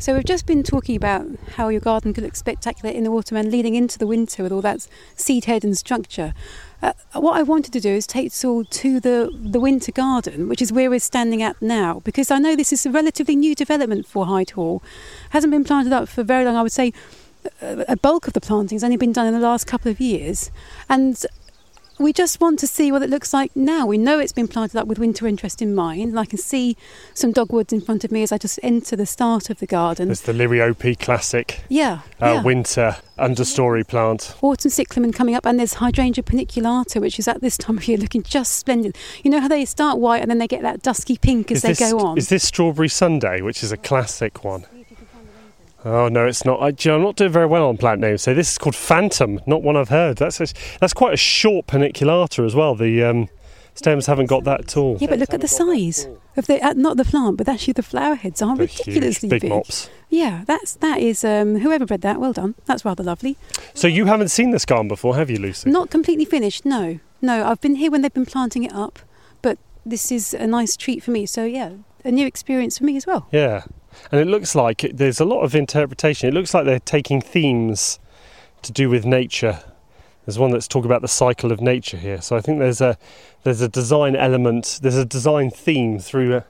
So 0.02 0.16
we've 0.16 0.24
just 0.24 0.46
been 0.46 0.64
talking 0.64 0.96
about 0.96 1.28
how 1.54 1.68
your 1.68 1.80
garden 1.80 2.12
could 2.12 2.24
look 2.24 2.34
spectacular 2.34 2.92
in 2.92 3.04
the 3.04 3.10
autumn 3.10 3.36
and 3.36 3.52
leading 3.52 3.76
into 3.76 4.00
the 4.00 4.06
winter 4.08 4.42
with 4.42 4.50
all 4.50 4.60
that 4.62 4.88
seed 5.14 5.44
head 5.44 5.62
and 5.62 5.78
structure. 5.78 6.34
Uh, 6.82 6.92
what 7.12 7.38
I 7.38 7.44
wanted 7.44 7.72
to 7.74 7.80
do 7.80 7.90
is 7.90 8.04
take 8.04 8.32
us 8.32 8.44
all 8.44 8.64
to 8.64 8.98
the, 8.98 9.30
the 9.32 9.60
winter 9.60 9.92
garden, 9.92 10.48
which 10.48 10.60
is 10.60 10.72
where 10.72 10.90
we're 10.90 10.98
standing 10.98 11.40
at 11.40 11.62
now, 11.62 12.00
because 12.00 12.32
I 12.32 12.40
know 12.40 12.56
this 12.56 12.72
is 12.72 12.84
a 12.84 12.90
relatively 12.90 13.36
new 13.36 13.54
development 13.54 14.04
for 14.04 14.26
Hyde 14.26 14.50
Hall. 14.50 14.82
Hasn't 15.30 15.52
been 15.52 15.62
planted 15.62 15.92
up 15.92 16.08
for 16.08 16.24
very 16.24 16.44
long. 16.44 16.56
I 16.56 16.62
would 16.62 16.72
say 16.72 16.92
a 17.60 17.96
bulk 17.96 18.26
of 18.26 18.32
the 18.32 18.40
planting 18.40 18.74
has 18.74 18.82
only 18.82 18.96
been 18.96 19.12
done 19.12 19.28
in 19.28 19.34
the 19.34 19.38
last 19.38 19.68
couple 19.68 19.88
of 19.88 20.00
years. 20.00 20.50
And 20.88 21.24
we 22.02 22.12
just 22.12 22.40
want 22.40 22.58
to 22.60 22.66
see 22.66 22.90
what 22.90 23.02
it 23.02 23.10
looks 23.10 23.32
like 23.32 23.54
now. 23.54 23.86
We 23.86 23.98
know 23.98 24.18
it's 24.18 24.32
been 24.32 24.48
planted 24.48 24.78
up 24.78 24.86
with 24.86 24.98
winter 24.98 25.26
interest 25.26 25.62
in 25.62 25.74
mind. 25.74 26.10
And 26.10 26.18
I 26.18 26.24
can 26.24 26.38
see 26.38 26.76
some 27.14 27.32
dogwoods 27.32 27.72
in 27.72 27.80
front 27.80 28.04
of 28.04 28.10
me 28.10 28.22
as 28.22 28.32
I 28.32 28.38
just 28.38 28.58
enter 28.62 28.96
the 28.96 29.06
start 29.06 29.50
of 29.50 29.58
the 29.58 29.66
garden. 29.66 30.08
There's 30.08 30.22
the 30.22 30.32
Liriope 30.32 30.98
classic 30.98 31.64
yeah, 31.68 32.00
uh, 32.20 32.26
yeah. 32.26 32.42
winter 32.42 32.96
understory 33.18 33.86
plant. 33.86 34.34
Autumn 34.42 34.70
cyclamen 34.70 35.12
coming 35.12 35.34
up, 35.34 35.46
and 35.46 35.58
there's 35.58 35.74
Hydrangea 35.74 36.24
paniculata, 36.24 37.00
which 37.00 37.18
is 37.18 37.28
at 37.28 37.40
this 37.40 37.56
time 37.56 37.78
of 37.78 37.86
year 37.86 37.98
looking 37.98 38.22
just 38.22 38.56
splendid. 38.56 38.96
You 39.22 39.30
know 39.30 39.40
how 39.40 39.48
they 39.48 39.64
start 39.64 39.98
white 39.98 40.22
and 40.22 40.30
then 40.30 40.38
they 40.38 40.48
get 40.48 40.62
that 40.62 40.82
dusky 40.82 41.16
pink 41.16 41.50
as 41.50 41.58
is 41.58 41.62
they 41.62 41.68
this, 41.70 41.92
go 41.92 41.98
on? 42.00 42.18
Is 42.18 42.28
this 42.28 42.42
Strawberry 42.44 42.88
Sundae, 42.88 43.40
which 43.42 43.62
is 43.62 43.72
a 43.72 43.76
classic 43.76 44.44
one? 44.44 44.64
Oh 45.84 46.08
no, 46.08 46.26
it's 46.26 46.44
not. 46.44 46.60
I, 46.62 46.70
do 46.70 46.88
you 46.88 46.92
know, 46.92 46.98
I'm 46.98 47.02
not 47.04 47.16
doing 47.16 47.32
very 47.32 47.46
well 47.46 47.68
on 47.68 47.76
plant 47.76 48.00
names. 48.00 48.22
So 48.22 48.34
this 48.34 48.52
is 48.52 48.58
called 48.58 48.76
Phantom, 48.76 49.40
not 49.46 49.62
one 49.62 49.76
I've 49.76 49.88
heard. 49.88 50.18
That's 50.18 50.40
a, 50.40 50.46
that's 50.80 50.92
quite 50.92 51.12
a 51.14 51.16
short 51.16 51.66
paniculata 51.66 52.44
as 52.46 52.54
well. 52.54 52.74
The 52.74 53.02
um, 53.02 53.28
stems 53.74 54.06
haven't 54.06 54.26
got 54.26 54.44
that 54.44 54.60
at 54.60 54.76
all. 54.76 54.96
yeah, 55.00 55.08
but 55.08 55.18
look 55.18 55.34
at 55.34 55.40
the 55.40 55.48
size 55.48 56.06
of 56.36 56.46
the 56.46 56.64
uh, 56.64 56.72
not 56.74 56.96
the 56.98 57.04
plant, 57.04 57.36
but 57.36 57.48
actually 57.48 57.72
the 57.72 57.82
flower 57.82 58.14
heads 58.14 58.40
are 58.40 58.56
They're 58.56 58.66
huge, 58.66 58.86
ridiculously 58.86 59.28
big 59.28 59.40
big. 59.42 59.50
mops. 59.50 59.90
Yeah, 60.08 60.44
that's 60.46 60.74
that 60.76 60.98
is 61.00 61.24
um, 61.24 61.58
whoever 61.58 61.84
bred 61.86 62.02
that. 62.02 62.20
Well 62.20 62.32
done. 62.32 62.54
That's 62.66 62.84
rather 62.84 63.02
lovely. 63.02 63.36
So 63.74 63.88
you 63.88 64.06
haven't 64.06 64.28
seen 64.28 64.50
this 64.52 64.64
garden 64.64 64.88
before, 64.88 65.16
have 65.16 65.30
you, 65.30 65.38
Lucy? 65.38 65.68
Not 65.70 65.90
completely 65.90 66.24
finished. 66.26 66.64
No, 66.64 67.00
no. 67.20 67.44
I've 67.46 67.60
been 67.60 67.74
here 67.76 67.90
when 67.90 68.02
they've 68.02 68.14
been 68.14 68.26
planting 68.26 68.62
it 68.62 68.72
up, 68.72 69.00
but 69.40 69.58
this 69.84 70.12
is 70.12 70.32
a 70.32 70.46
nice 70.46 70.76
treat 70.76 71.02
for 71.02 71.10
me. 71.10 71.26
So 71.26 71.44
yeah, 71.44 71.72
a 72.04 72.12
new 72.12 72.26
experience 72.26 72.78
for 72.78 72.84
me 72.84 72.96
as 72.96 73.04
well. 73.06 73.26
Yeah, 73.32 73.64
and 74.10 74.20
it 74.20 74.26
looks 74.26 74.54
like 74.54 74.84
it, 74.84 74.96
there's 74.96 75.20
a 75.20 75.24
lot 75.24 75.42
of 75.42 75.54
interpretation. 75.54 76.28
It 76.28 76.34
looks 76.34 76.54
like 76.54 76.64
they're 76.64 76.80
taking 76.80 77.20
themes 77.20 77.98
to 78.62 78.72
do 78.72 78.88
with 78.88 79.04
nature. 79.04 79.62
There's 80.24 80.38
one 80.38 80.52
that's 80.52 80.68
talking 80.68 80.86
about 80.86 81.02
the 81.02 81.08
cycle 81.08 81.50
of 81.50 81.60
nature 81.60 81.96
here. 81.96 82.20
So 82.20 82.36
I 82.36 82.40
think 82.40 82.58
there's 82.58 82.80
a 82.80 82.96
there's 83.42 83.60
a 83.60 83.68
design 83.68 84.14
element, 84.14 84.78
there's 84.82 84.96
a 84.96 85.04
design 85.04 85.50
theme 85.50 85.98
through 85.98 86.34
uh, 86.34 86.42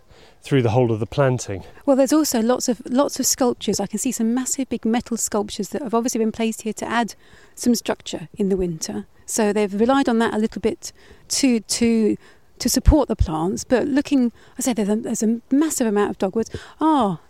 through 0.42 0.60
the 0.60 0.70
whole 0.70 0.90
of 0.90 1.00
the 1.00 1.06
planting. 1.06 1.64
Well, 1.86 1.96
there's 1.96 2.12
also 2.12 2.42
lots 2.42 2.68
of 2.68 2.82
lots 2.84 3.18
of 3.18 3.26
sculptures. 3.26 3.80
I 3.80 3.86
can 3.86 3.98
see 3.98 4.12
some 4.12 4.34
massive 4.34 4.68
big 4.68 4.84
metal 4.84 5.16
sculptures 5.16 5.70
that 5.70 5.82
have 5.82 5.94
obviously 5.94 6.18
been 6.18 6.32
placed 6.32 6.62
here 6.62 6.72
to 6.74 6.84
add 6.84 7.14
some 7.54 7.74
structure 7.74 8.28
in 8.34 8.48
the 8.48 8.56
winter. 8.56 9.06
So 9.24 9.52
they've 9.52 9.72
relied 9.72 10.08
on 10.08 10.18
that 10.18 10.34
a 10.34 10.38
little 10.38 10.60
bit 10.60 10.92
to 11.28 11.60
to 11.60 12.16
to 12.58 12.68
support 12.68 13.08
the 13.08 13.16
plants. 13.16 13.64
But 13.64 13.86
looking, 13.86 14.32
I 14.58 14.62
say 14.62 14.72
there's 14.72 14.88
a, 14.88 14.96
there's 14.96 15.22
a 15.22 15.40
massive 15.50 15.86
amount 15.86 16.10
of 16.10 16.18
dogwoods. 16.18 16.50
Ah, 16.80 17.20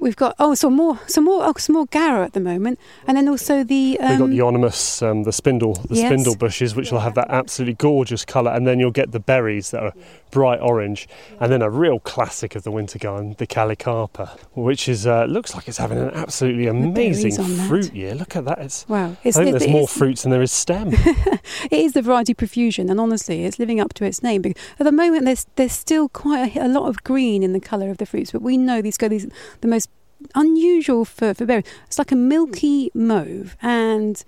we've 0.00 0.16
got 0.16 0.34
oh 0.38 0.54
some 0.54 0.74
more 0.74 0.98
some 1.06 1.24
more 1.24 1.44
oh, 1.44 1.54
some 1.58 1.74
more 1.74 1.86
Gaura 1.86 2.24
at 2.24 2.32
the 2.32 2.40
moment, 2.40 2.78
and 3.06 3.16
then 3.16 3.28
also 3.28 3.62
the 3.62 3.98
We've 4.00 4.18
got 4.18 4.20
um, 4.22 4.30
the 4.30 4.36
euonymus, 4.36 5.02
um, 5.02 5.22
the 5.24 5.32
spindle, 5.32 5.74
the 5.74 5.96
yes. 5.96 6.06
spindle 6.06 6.36
bushes, 6.36 6.74
which 6.74 6.90
will 6.90 7.00
have 7.00 7.14
that 7.14 7.28
absolutely 7.30 7.74
gorgeous 7.74 8.24
colour, 8.24 8.50
and 8.50 8.66
then 8.66 8.78
you'll 8.80 8.90
get 8.90 9.12
the 9.12 9.20
berries 9.20 9.70
that 9.70 9.82
are 9.82 9.92
bright 10.30 10.60
orange, 10.60 11.08
and 11.38 11.52
then 11.52 11.62
a 11.62 11.70
real 11.70 12.00
classic 12.00 12.54
of 12.56 12.62
the 12.62 12.70
winter 12.70 12.98
garden, 12.98 13.34
the 13.38 13.46
callicarpa, 13.46 14.38
which 14.54 14.88
is 14.88 15.06
uh, 15.06 15.24
looks 15.24 15.54
like 15.54 15.68
it's 15.68 15.78
having 15.78 15.98
an 15.98 16.10
absolutely 16.10 16.66
amazing 16.66 17.44
fruit 17.68 17.92
year. 17.94 18.14
Look 18.14 18.36
at 18.36 18.44
that! 18.46 18.58
It's 18.58 18.88
wow. 18.88 19.10
I 19.10 19.16
It's, 19.28 19.36
think 19.36 19.50
it- 19.50 19.58
there's 19.58 19.70
more 19.70 19.88
fruits 19.88 20.22
than 20.22 20.30
there 20.30 20.42
is 20.42 20.52
stem. 20.52 20.90
it 20.92 21.72
is 21.72 21.92
the 21.92 22.02
variety 22.02 22.34
profusion, 22.34 22.88
and 22.90 23.00
honestly, 23.00 23.44
it's 23.44 23.58
living 23.58 23.80
up 23.80 23.94
to 23.94 24.04
its 24.04 24.22
name. 24.22 24.42
Because 24.42 24.62
at 24.78 24.84
the 24.84 24.92
moment, 24.92 25.24
there's 25.24 25.46
there's 25.56 25.72
still 25.72 26.08
quite 26.08 26.56
a, 26.56 26.66
a 26.66 26.68
lot 26.68 26.88
of 26.88 27.04
green 27.04 27.42
in 27.42 27.52
the 27.52 27.60
colour 27.60 27.90
of 27.90 27.98
the 27.98 28.06
fruits, 28.06 28.32
but 28.32 28.42
we 28.42 28.56
know 28.56 28.80
these 28.80 28.96
go 28.96 29.08
these 29.08 29.26
the 29.60 29.68
most 29.68 29.89
unusual 30.34 31.04
for 31.04 31.34
for 31.34 31.46
berries. 31.46 31.64
It's 31.86 31.98
like 31.98 32.12
a 32.12 32.16
milky 32.16 32.88
hmm. 32.88 33.06
mauve, 33.06 33.56
and 33.62 34.22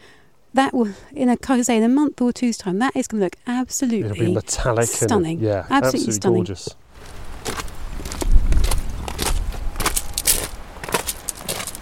that 0.54 0.74
will 0.74 0.90
in 1.12 1.28
a 1.28 1.36
I 1.48 1.62
say 1.62 1.76
in 1.76 1.82
a 1.82 1.88
month 1.88 2.20
or 2.20 2.32
two's 2.32 2.56
time, 2.56 2.78
that 2.78 2.94
is 2.96 3.06
going 3.06 3.20
to 3.20 3.24
look 3.24 3.36
It'll 3.36 3.54
be 3.54 3.60
absolutely 3.60 4.34
metallic 4.34 4.86
stunning. 4.86 5.38
and 5.38 5.46
yeah, 5.46 5.66
Absolutely 5.70 6.12
stunning. 6.12 6.38
gorgeous. 6.38 6.68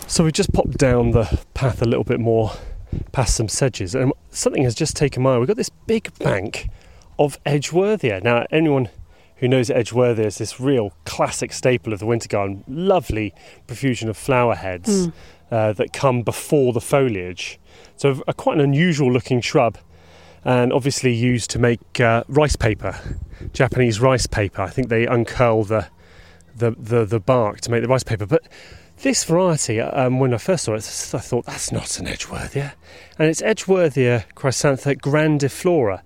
So 0.07 0.25
we 0.25 0.33
just 0.33 0.53
popped 0.53 0.77
down 0.77 1.13
the 1.13 1.41
path 1.55 1.83
a 1.83 1.85
little 1.85 2.05
bit 2.05 2.21
more 2.21 2.53
past 3.13 3.37
some 3.37 3.49
sedges, 3.49 3.95
and 3.95 4.13
something 4.31 4.65
has 4.65 4.75
just 4.75 4.97
taken 4.97 5.23
my 5.23 5.35
eye. 5.35 5.39
We've 5.39 5.47
got 5.49 5.57
this 5.57 5.71
big 5.87 6.17
bank 6.19 6.69
of 7.19 7.43
Edgeworthia. 7.45 8.23
Now, 8.23 8.45
anyone 8.51 8.89
who 9.41 9.49
knows 9.49 9.69
Edgeworthia 9.69 10.27
is 10.27 10.39
this 10.39 10.61
real 10.61 10.93
classic 11.05 11.53
staple 11.53 11.93
of 11.93 11.99
the 11.99 12.07
winter 12.07 12.29
garden, 12.29 12.63
lovely 12.69 13.35
profusion 13.67 14.09
of 14.09 14.17
flower 14.17 14.55
heads 14.55 15.09
Mm. 15.09 15.13
uh, 15.51 15.73
that 15.73 15.93
come 15.93 16.23
before 16.23 16.73
the 16.73 16.81
foliage. 16.81 17.59
So, 17.97 18.23
a, 18.29 18.33
quite 18.35 18.55
an 18.59 18.61
unusual 18.61 19.13
looking 19.13 19.41
shrub, 19.41 19.79
and 20.45 20.73
obviously 20.73 21.13
used 21.13 21.51
to 21.51 21.59
make 21.59 22.01
uh, 22.01 22.23
rice 22.29 22.57
paper, 22.57 22.99
Japanese 23.53 24.01
rice 24.01 24.27
paper. 24.27 24.63
I 24.63 24.71
think 24.71 24.89
they 24.89 25.07
uncurl 25.07 25.65
the, 25.65 25.89
the, 26.55 26.71
the, 26.73 27.05
the 27.05 27.21
bark 27.21 27.61
to 27.63 27.71
make 27.71 27.83
the 27.83 27.89
rice 27.89 28.05
paper. 28.05 28.27
But 28.27 28.43
this 29.03 29.25
variety, 29.25 29.81
um, 29.81 30.19
when 30.21 30.33
I 30.35 30.39
first 30.39 30.65
saw 30.65 30.75
it, 30.75 30.79
I 31.15 31.19
thought 31.19 31.47
that's 31.47 31.73
not 31.73 31.99
an 31.99 32.07
Edgeworthia, 32.07 32.73
and 33.19 33.29
it's 33.29 33.43
Edgeworthia 33.43 34.25
chrysantha 34.35 34.97
grandiflora. 35.01 36.03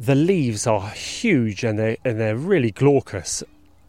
The 0.00 0.14
leaves 0.14 0.66
are 0.66 0.88
huge 0.88 1.62
and 1.62 1.78
they 1.78 1.98
and 2.06 2.18
they're 2.18 2.34
really 2.34 2.70
glaucous, 2.70 3.44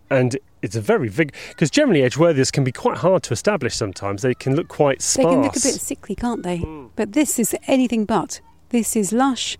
and 0.10 0.38
it's 0.62 0.76
a 0.76 0.82
very 0.82 1.08
big 1.08 1.34
because 1.47 1.71
generally 1.71 2.02
Edgeworthias 2.02 2.52
can 2.52 2.65
be 2.65 2.74
quite 2.74 2.97
hard 2.97 3.24
to 3.24 3.34
establish. 3.34 3.76
Sometimes 3.76 4.21
they 4.21 4.34
can 4.34 4.54
look 4.58 4.67
quite 4.67 5.02
sparse. 5.02 5.26
They 5.26 5.32
can 5.32 5.41
look 5.41 5.56
a 5.56 5.62
bit 5.62 5.76
sickly, 5.76 6.15
can't 6.15 6.43
they? 6.43 6.60
Mm. 6.60 6.89
But 6.97 7.13
this 7.13 7.39
is 7.39 7.56
anything 7.65 8.04
but. 8.04 8.41
This 8.69 8.97
is 8.97 9.13
lush, 9.13 9.58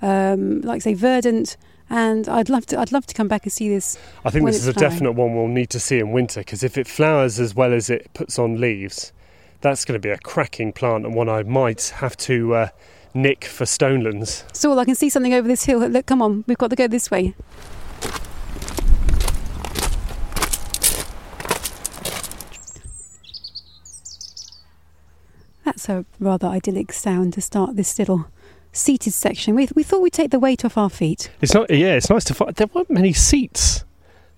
um, 0.00 0.62
like 0.62 0.76
I 0.76 0.78
say, 0.78 0.94
verdant, 0.94 1.58
and 1.90 2.30
I'd 2.30 2.48
love 2.48 2.64
to. 2.66 2.80
I'd 2.80 2.92
love 2.92 3.04
to 3.04 3.14
come 3.14 3.28
back 3.28 3.42
and 3.42 3.52
see 3.52 3.68
this. 3.68 3.98
I 4.24 4.30
think 4.30 4.46
this 4.46 4.56
is 4.56 4.68
a 4.68 4.72
flowering. 4.72 4.90
definite 4.92 5.12
one 5.12 5.36
we'll 5.36 5.48
need 5.48 5.68
to 5.68 5.80
see 5.80 5.98
in 5.98 6.12
winter 6.12 6.40
because 6.40 6.62
if 6.62 6.78
it 6.78 6.88
flowers 6.88 7.38
as 7.38 7.54
well 7.54 7.74
as 7.74 7.90
it 7.90 8.08
puts 8.14 8.38
on 8.38 8.58
leaves, 8.58 9.12
that's 9.60 9.84
going 9.84 10.00
to 10.00 10.02
be 10.02 10.10
a 10.10 10.18
cracking 10.18 10.72
plant 10.72 11.04
and 11.04 11.14
one 11.14 11.28
I 11.28 11.42
might 11.42 11.92
have 11.96 12.16
to 12.18 12.54
uh, 12.54 12.68
nick 13.14 13.44
for 13.44 13.64
Stonelands. 13.64 14.44
Saul, 14.54 14.78
I 14.78 14.84
can 14.84 14.94
see 14.94 15.08
something 15.08 15.34
over 15.34 15.48
this 15.48 15.64
hill. 15.64 15.80
Look, 15.80 16.06
come 16.06 16.22
on, 16.22 16.44
we've 16.46 16.58
got 16.58 16.70
to 16.70 16.76
go 16.76 16.86
this 16.86 17.10
way. 17.10 17.34
That's 25.64 25.88
a 25.88 26.04
rather 26.18 26.48
idyllic 26.48 26.92
sound 26.92 27.32
to 27.34 27.40
start 27.40 27.76
this 27.76 27.98
little 27.98 28.26
seated 28.72 29.12
section. 29.12 29.54
We, 29.54 29.68
we 29.74 29.82
thought 29.82 30.02
we'd 30.02 30.12
take 30.12 30.30
the 30.30 30.38
weight 30.38 30.64
off 30.64 30.76
our 30.76 30.90
feet. 30.90 31.30
It's 31.40 31.54
not. 31.54 31.70
Yeah, 31.70 31.94
it's 31.94 32.10
nice 32.10 32.24
to 32.24 32.34
find. 32.34 32.54
There 32.54 32.66
weren't 32.72 32.90
many 32.90 33.12
seats 33.12 33.84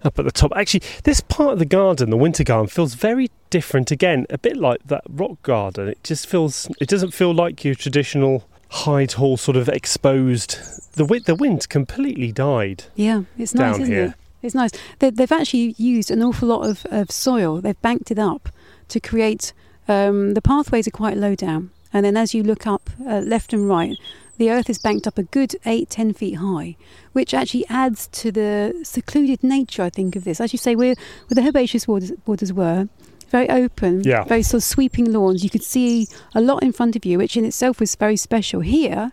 up 0.05 0.19
at 0.19 0.25
the 0.25 0.31
top. 0.31 0.53
Actually, 0.55 0.83
this 1.05 1.21
part 1.21 1.55
of 1.55 1.59
the 1.59 1.65
garden, 1.65 2.11
the 2.11 2.17
winter 2.17 2.45
garden, 2.45 2.69
feels 2.69 2.95
very 2.95 3.31
different. 3.51 3.91
Again, 3.91 4.27
a 4.31 4.39
bit 4.39 4.57
like 4.57 4.87
that 4.87 5.03
rock 5.09 5.43
garden. 5.43 5.89
It 5.89 6.05
just 6.05 6.27
feels. 6.27 6.69
It 6.81 6.89
doesn't 6.89 7.13
feel 7.13 7.35
like 7.35 7.65
your 7.65 7.75
traditional 7.75 8.45
Hyde 8.73 9.13
Hall 9.13 9.37
sort 9.37 9.57
of 9.57 9.69
exposed. 9.69 10.57
The 10.95 11.05
wind. 11.05 11.27
The 11.27 11.35
wind 11.35 11.69
completely 11.69 12.33
died. 12.33 12.85
Yeah, 12.95 13.23
it's 13.37 13.55
nice, 13.55 13.75
Down 13.75 13.83
isn't 13.83 13.95
here. 13.95 14.05
it? 14.05 14.15
It's 14.43 14.55
nice. 14.55 14.71
They, 14.99 15.11
they've 15.11 15.31
actually 15.31 15.75
used 15.79 16.11
an 16.11 16.23
awful 16.23 16.49
lot 16.49 16.69
of, 16.69 16.87
of 16.87 17.11
soil. 17.11 17.61
They've 17.61 17.81
banked 17.83 18.11
it 18.11 18.19
up 18.19 18.49
to 18.89 18.99
create. 18.99 19.53
Um, 19.89 20.35
the 20.35 20.43
pathways 20.43 20.89
are 20.89 20.93
quite 20.93 21.17
low 21.17 21.35
down, 21.35 21.71
and 21.93 22.05
then 22.05 22.17
as 22.17 22.35
you 22.35 22.43
look 22.43 22.67
up 22.67 22.89
uh, 23.07 23.19
left 23.19 23.53
and 23.53 23.69
right, 23.69 23.97
the 24.39 24.51
earth 24.51 24.71
is 24.71 24.79
banked 24.79 25.07
up 25.07 25.19
a 25.19 25.23
good 25.25 25.55
eight, 25.67 25.91
ten 25.91 26.13
feet 26.13 26.35
high, 26.35 26.77
which 27.13 27.35
actually 27.35 27.67
adds 27.69 28.07
to 28.09 28.33
the 28.33 28.81
secluded 28.85 29.45
nature. 29.45 29.83
I 29.83 29.91
think 29.91 30.17
of 30.17 30.25
this. 30.25 30.41
As 30.41 30.53
you 30.53 30.59
say, 30.59 30.75
where 30.75 30.95
where 31.27 31.35
the 31.35 31.47
herbaceous 31.47 31.87
borders, 31.87 32.13
borders 32.25 32.53
were. 32.53 32.89
Very 33.33 33.49
open, 33.49 34.03
Yeah. 34.05 34.25
very 34.25 34.43
sort 34.43 34.61
of 34.63 34.65
sweeping 34.65 35.11
lawns. 35.13 35.43
You 35.43 35.51
could 35.51 35.65
see 35.65 36.07
a 36.35 36.41
lot 36.41 36.63
in 36.63 36.71
front 36.73 36.95
of 36.97 37.05
you, 37.05 37.17
which 37.19 37.37
in 37.37 37.45
itself 37.47 37.81
was 37.81 37.95
very 37.97 38.17
special. 38.17 38.61
Here, 38.61 39.13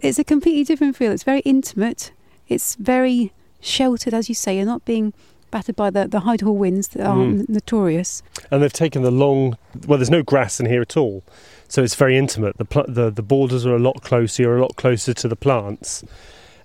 it's 0.00 0.18
a 0.18 0.24
completely 0.24 0.64
different 0.64 0.96
feel. 0.96 1.12
It's 1.12 1.22
very 1.24 1.40
intimate. 1.40 2.10
It's 2.48 2.74
very 2.76 3.32
sheltered, 3.60 4.14
as 4.14 4.28
you 4.30 4.34
say. 4.34 4.56
You're 4.56 4.64
not 4.74 4.84
being 4.86 5.12
battered 5.50 5.76
by 5.76 5.90
the, 5.90 6.08
the 6.08 6.20
Hyde 6.20 6.40
Hall 6.40 6.56
winds 6.56 6.88
that 6.88 7.06
are 7.06 7.16
Mm. 7.16 7.48
notorious. 7.48 8.22
and 8.50 8.62
they've 8.62 8.72
taken 8.72 9.02
the 9.02 9.10
long. 9.10 9.56
Well, 9.86 9.98
there's 9.98 10.10
no 10.10 10.22
grass 10.22 10.58
in 10.60 10.66
here 10.66 10.80
at 10.80 10.96
all, 10.96 11.22
so 11.68 11.82
it's 11.82 11.94
very 11.96 12.16
intimate. 12.16 12.56
The 12.56 12.64
pl- 12.64 12.86
the 12.88 13.10
the 13.10 13.22
borders 13.22 13.66
are 13.66 13.76
a 13.76 13.78
lot 13.78 14.02
closer. 14.02 14.42
You're 14.42 14.56
a 14.56 14.60
lot 14.62 14.76
closer 14.76 15.12
to 15.12 15.28
the 15.28 15.36
plants. 15.36 16.02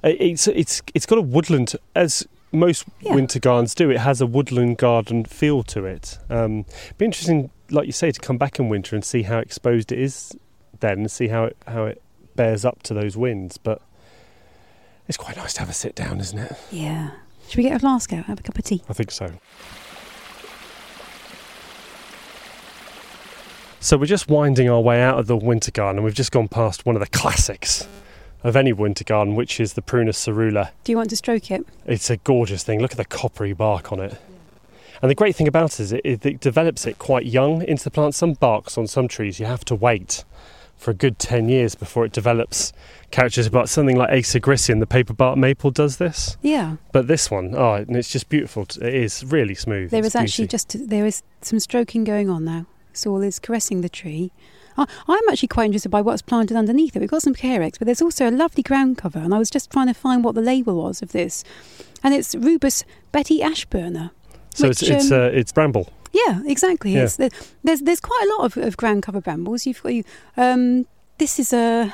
It's 0.03 0.47
it's 0.47 0.81
it's 0.93 1.05
got 1.05 1.17
a 1.17 1.21
woodland 1.21 1.75
as 1.95 2.25
most 2.55 2.85
Yeah. 3.01 3.13
winter 3.15 3.39
gardens 3.39 3.75
do. 3.75 3.89
It 3.89 3.99
has 3.99 4.21
a 4.21 4.25
woodland 4.27 4.77
garden 4.77 5.25
feel 5.25 5.63
to 5.63 5.85
it. 5.85 6.17
Um, 6.29 6.65
be 6.97 7.05
interesting, 7.05 7.49
like 7.71 7.85
you 7.85 7.91
say, 7.91 8.11
to 8.11 8.19
come 8.19 8.37
back 8.37 8.59
in 8.59 8.69
winter 8.69 8.95
and 8.95 9.03
see 9.03 9.23
how 9.23 9.39
exposed 9.39 9.91
it 9.91 9.99
is 9.99 10.35
then, 10.79 10.99
and 10.99 11.11
see 11.11 11.27
how 11.29 11.45
it 11.45 11.57
how 11.67 11.85
it 11.85 12.01
bears 12.35 12.65
up 12.65 12.83
to 12.83 12.93
those 12.93 13.15
winds. 13.17 13.57
But 13.57 13.81
it's 15.07 15.17
quite 15.17 15.37
nice 15.37 15.53
to 15.53 15.59
have 15.61 15.69
a 15.69 15.73
sit 15.73 15.95
down, 15.95 16.19
isn't 16.19 16.37
it? 16.39 16.53
Yeah. 16.71 17.11
Should 17.47 17.57
we 17.57 17.63
get 17.63 17.75
a 17.75 17.79
flask 17.79 18.11
out? 18.11 18.25
Have 18.25 18.39
a 18.39 18.43
cup 18.43 18.57
of 18.57 18.63
tea? 18.65 18.81
I 18.89 18.93
think 18.93 19.11
so. 19.11 19.29
So 23.79 23.97
we're 23.97 24.05
just 24.07 24.27
winding 24.29 24.67
our 24.67 24.81
way 24.81 25.01
out 25.01 25.19
of 25.19 25.27
the 25.27 25.37
winter 25.37 25.69
garden, 25.71 25.99
and 25.99 26.05
we've 26.05 26.15
just 26.15 26.31
gone 26.31 26.47
past 26.47 26.85
one 26.87 26.95
of 26.95 27.01
the 27.01 27.07
classics 27.07 27.87
of 28.45 28.55
any 28.55 28.71
winter 28.71 29.03
garden, 29.03 29.35
which 29.35 29.59
is 29.59 29.73
the 29.73 29.81
Prunus 29.81 30.17
serrula. 30.17 30.69
Do 30.83 30.91
you 30.91 30.97
want 30.97 31.09
to 31.09 31.15
stroke 31.15 31.49
it? 31.49 31.65
It's 31.87 32.11
a 32.11 32.17
gorgeous 32.17 32.63
thing. 32.63 32.79
Look 32.79 32.91
at 32.91 32.97
the 32.97 33.05
coppery 33.05 33.53
bark 33.53 33.91
on 33.91 33.99
it. 33.99 34.21
And 35.01 35.09
the 35.09 35.15
great 35.15 35.35
thing 35.35 35.47
about 35.47 35.73
it 35.73 35.79
is 35.79 35.91
it, 35.91 36.03
it 36.05 36.39
develops 36.39 36.85
it 36.85 36.99
quite 36.99 37.25
young 37.25 37.63
into 37.63 37.83
the 37.83 37.91
plant. 37.91 38.13
Some 38.13 38.33
barks 38.33 38.77
on 38.77 38.85
some 38.85 39.07
trees 39.07 39.39
you 39.39 39.47
have 39.47 39.65
to 39.65 39.75
wait 39.75 40.23
for 40.77 40.91
a 40.91 40.93
good 40.93 41.17
10 41.17 41.49
years 41.49 41.73
before 41.73 42.05
it 42.05 42.11
develops 42.11 42.71
characters. 43.09 43.49
But 43.49 43.67
something 43.67 43.97
like 43.97 44.11
Acer 44.11 44.39
griseum, 44.39 44.79
the 44.79 44.85
paper 44.85 45.13
bark 45.13 45.39
maple, 45.39 45.71
does 45.71 45.97
this. 45.97 46.37
Yeah. 46.43 46.75
But 46.91 47.07
this 47.07 47.31
one, 47.31 47.55
ah, 47.55 47.59
oh, 47.59 47.73
and 47.75 47.95
it's 47.95 48.11
just 48.11 48.29
beautiful. 48.29 48.67
It 48.79 48.93
is 48.93 49.25
really 49.25 49.55
smooth. 49.55 49.89
There 49.89 50.05
is 50.05 50.15
actually 50.15 50.43
beauty. 50.43 50.51
just 50.51 50.89
there 50.89 51.07
is 51.07 51.23
some 51.41 51.59
stroking 51.59 52.03
going 52.03 52.29
on 52.29 52.45
now. 52.45 52.67
Saul 52.93 53.23
is 53.23 53.39
caressing 53.39 53.81
the 53.81 53.89
tree. 53.89 54.31
I, 54.77 54.87
I'm 55.07 55.29
actually 55.29 55.47
quite 55.47 55.65
interested 55.65 55.89
by 55.89 56.01
what's 56.01 56.21
planted 56.21 56.57
underneath 56.57 56.95
it. 56.95 56.99
We've 56.99 57.09
got 57.09 57.21
some 57.21 57.35
carex, 57.35 57.77
but 57.79 57.85
there's 57.85 58.01
also 58.01 58.29
a 58.29 58.31
lovely 58.31 58.63
ground 58.63 58.97
cover, 58.97 59.19
and 59.19 59.33
I 59.33 59.37
was 59.37 59.49
just 59.49 59.71
trying 59.71 59.87
to 59.87 59.93
find 59.93 60.23
what 60.23 60.35
the 60.35 60.41
label 60.41 60.75
was 60.75 61.01
of 61.01 61.11
this, 61.11 61.43
and 62.03 62.13
it's 62.13 62.35
Rubus 62.35 62.83
Betty 63.11 63.39
Ashburner. 63.39 64.11
So 64.53 64.67
it's 64.67 64.81
which, 64.81 64.89
it's 64.91 65.11
um, 65.11 65.21
uh, 65.21 65.25
it's 65.25 65.51
bramble. 65.51 65.91
Yeah, 66.13 66.41
exactly. 66.45 66.93
Yeah. 66.93 67.03
It's, 67.03 67.17
there's 67.63 67.81
there's 67.81 67.99
quite 67.99 68.25
a 68.25 68.35
lot 68.37 68.45
of, 68.45 68.63
of 68.63 68.77
ground 68.77 69.03
cover 69.03 69.21
brambles. 69.21 69.65
You've 69.65 69.81
got 69.83 69.93
you. 69.93 70.03
Um, 70.37 70.87
this 71.17 71.39
is 71.39 71.53
a 71.53 71.93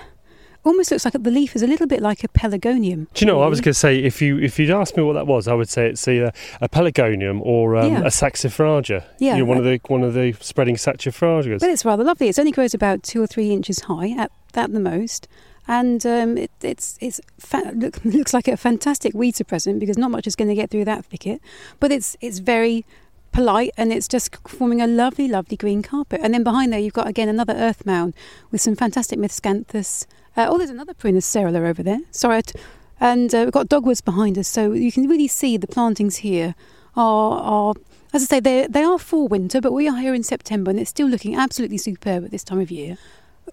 almost 0.63 0.91
looks 0.91 1.05
like 1.05 1.13
the 1.13 1.31
leaf 1.31 1.55
is 1.55 1.63
a 1.63 1.67
little 1.67 1.87
bit 1.87 2.01
like 2.01 2.23
a 2.23 2.27
pelargonium. 2.27 3.07
Do 3.13 3.25
you 3.25 3.27
know? 3.31 3.41
I 3.41 3.47
was 3.47 3.61
going 3.61 3.73
to 3.73 3.79
say 3.79 3.97
if 3.99 4.21
you 4.21 4.37
if 4.39 4.59
you'd 4.59 4.69
asked 4.69 4.95
me 4.97 5.03
what 5.03 5.13
that 5.13 5.27
was, 5.27 5.47
I 5.47 5.53
would 5.53 5.69
say 5.69 5.87
it's 5.89 6.07
either 6.07 6.31
a 6.61 6.69
pelargonium 6.69 7.39
or 7.41 7.75
um, 7.77 7.91
Yeah. 7.91 7.99
a 8.01 8.05
saxifraga. 8.11 9.03
Yeah, 9.19 9.33
you 9.35 9.39
know, 9.39 9.45
one 9.45 9.57
of 9.57 9.63
the 9.63 9.79
one 9.87 10.03
of 10.03 10.13
the 10.13 10.33
spreading 10.39 10.75
saxifragas. 10.75 11.59
But 11.59 11.69
it's 11.69 11.85
rather 11.85 12.03
lovely. 12.03 12.27
It 12.29 12.37
only 12.39 12.51
grows 12.51 12.73
about 12.73 13.03
two 13.03 13.21
or 13.21 13.27
three 13.27 13.51
inches 13.51 13.81
high 13.81 14.11
at, 14.11 14.31
at 14.53 14.71
the 14.71 14.79
most, 14.79 15.27
and 15.67 16.05
um, 16.05 16.37
it, 16.37 16.51
it's 16.61 16.97
it's 17.01 17.19
fa- 17.39 17.71
look, 17.75 18.03
looks 18.05 18.33
like 18.33 18.47
a 18.47 18.57
fantastic 18.57 19.13
weed 19.13 19.35
suppressant 19.35 19.79
because 19.79 19.97
not 19.97 20.11
much 20.11 20.27
is 20.27 20.35
going 20.35 20.49
to 20.49 20.55
get 20.55 20.69
through 20.69 20.85
that 20.85 21.05
thicket. 21.05 21.41
But 21.79 21.91
it's 21.91 22.15
it's 22.21 22.39
very 22.39 22.85
polite 23.31 23.71
and 23.77 23.93
it's 23.93 24.09
just 24.09 24.35
forming 24.45 24.81
a 24.81 24.87
lovely, 24.87 25.25
lovely 25.27 25.55
green 25.55 25.81
carpet. 25.81 26.19
And 26.21 26.33
then 26.33 26.43
behind 26.43 26.73
there, 26.73 26.79
you've 26.81 26.91
got 26.93 27.07
again 27.07 27.29
another 27.29 27.53
earth 27.53 27.85
mound 27.85 28.13
with 28.51 28.59
some 28.61 28.75
fantastic 28.75 29.17
miscanthus. 29.17 30.05
Uh, 30.35 30.47
oh, 30.49 30.57
there's 30.57 30.69
another 30.69 30.93
Prunus 30.93 31.23
serrula 31.23 31.67
over 31.67 31.83
there. 31.83 31.99
Sorry, 32.11 32.41
t- 32.41 32.59
and 32.99 33.33
uh, 33.33 33.41
we've 33.45 33.51
got 33.51 33.67
dogwoods 33.67 34.01
behind 34.01 34.37
us, 34.37 34.47
so 34.47 34.71
you 34.73 34.91
can 34.91 35.07
really 35.07 35.27
see 35.27 35.57
the 35.57 35.67
plantings 35.67 36.17
here 36.17 36.55
are 36.95 37.39
are. 37.39 37.73
As 38.13 38.23
I 38.23 38.25
say, 38.25 38.39
they 38.39 38.67
they 38.67 38.83
are 38.83 38.99
for 38.99 39.27
winter, 39.27 39.61
but 39.61 39.73
we 39.73 39.87
are 39.87 39.97
here 39.97 40.13
in 40.13 40.23
September, 40.23 40.71
and 40.71 40.79
it's 40.79 40.89
still 40.89 41.07
looking 41.07 41.35
absolutely 41.35 41.77
superb 41.77 42.25
at 42.25 42.31
this 42.31 42.43
time 42.43 42.59
of 42.59 42.71
year. 42.71 42.97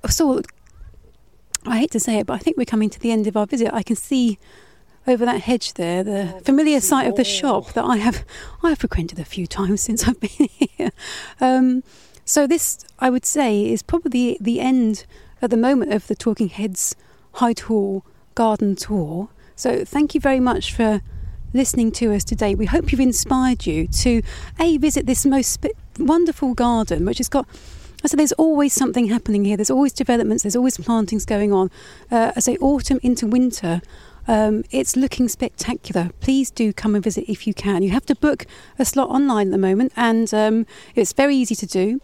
So, 0.09 0.43
I 1.67 1.79
hate 1.79 1.91
to 1.93 2.01
say 2.01 2.19
it, 2.19 2.27
but 2.27 2.35
I 2.35 2.39
think 2.39 2.57
we're 2.57 2.65
coming 2.65 2.91
to 2.91 3.01
the 3.01 3.11
end 3.11 3.27
of 3.27 3.37
our 3.37 3.47
visit. 3.47 3.73
I 3.73 3.83
can 3.83 3.97
see 3.97 4.39
over 5.07 5.25
that 5.25 5.41
hedge 5.41 5.75
there 5.75 6.05
the 6.05 6.41
familiar 6.45 6.81
sight 6.81 7.09
of 7.09 7.17
the 7.17 7.25
shop 7.25 7.73
that 7.73 7.85
I 7.85 7.97
have 7.97 8.25
I 8.63 8.71
have 8.71 8.79
frequented 8.79 9.19
a 9.19 9.25
few 9.25 9.47
times 9.47 9.81
since 9.81 10.07
I've 10.07 10.21
been 10.39 10.49
here. 10.49 10.91
Um, 11.41 11.83
so 12.25 12.47
this, 12.47 12.85
I 12.99 13.09
would 13.09 13.25
say, 13.25 13.65
is 13.65 13.83
probably 13.83 14.37
the 14.39 14.61
end 14.61 15.07
at 15.41 15.51
the 15.51 15.57
moment 15.57 15.93
of 15.93 16.07
the 16.07 16.15
Talking 16.15 16.49
Heads 16.49 16.97
Hyde 17.35 17.61
Hall 17.61 18.05
Garden 18.35 18.77
Tour. 18.77 19.29
So 19.57 19.85
thank 19.85 20.15
you 20.15 20.21
very 20.21 20.41
much 20.41 20.73
for 20.73 21.01
listening 21.53 21.93
to 21.93 22.13
us 22.13 22.25
today. 22.25 22.55
We 22.55 22.67
hope 22.67 22.93
you've 22.93 23.01
inspired 23.01 23.67
you 23.67 23.87
to 23.89 24.23
a 24.61 24.77
visit 24.79 25.07
this 25.07 25.25
most 25.25 25.53
sp- 25.59 25.77
wonderful 25.99 26.55
garden, 26.55 27.05
which 27.05 27.19
has 27.19 27.29
got. 27.29 27.49
I 28.05 28.07
said, 28.07 28.21
there's 28.21 28.33
always 28.33 28.73
something 28.73 29.09
happening 29.09 29.45
here. 29.45 29.57
There's 29.57 29.71
always 29.71 29.93
developments. 29.93 30.45
There's 30.45 30.55
always 30.55 30.77
plantings 30.79 31.25
going 31.25 31.53
on. 31.53 31.69
Uh, 32.13 32.31
I 32.37 32.41
say, 32.41 32.57
autumn 32.59 33.01
into 33.03 33.27
winter. 33.27 33.81
Um, 34.29 34.63
it's 34.71 34.95
looking 34.95 35.27
spectacular. 35.27 36.11
Please 36.21 36.51
do 36.51 36.73
come 36.73 36.95
and 36.95 37.03
visit 37.03 37.25
if 37.27 37.47
you 37.47 37.55
can. 37.55 37.83
You 37.83 37.91
have 37.91 38.07
to 38.07 38.15
book 38.15 38.47
a 38.79 38.85
slot 38.85 39.09
online 39.09 39.49
at 39.49 39.51
the 39.51 39.59
moment, 39.59 39.93
and 39.97 40.33
um, 40.33 40.67
it's 40.95 41.13
very 41.13 41.35
easy 41.35 41.57
to 41.57 41.67
do. 41.67 42.01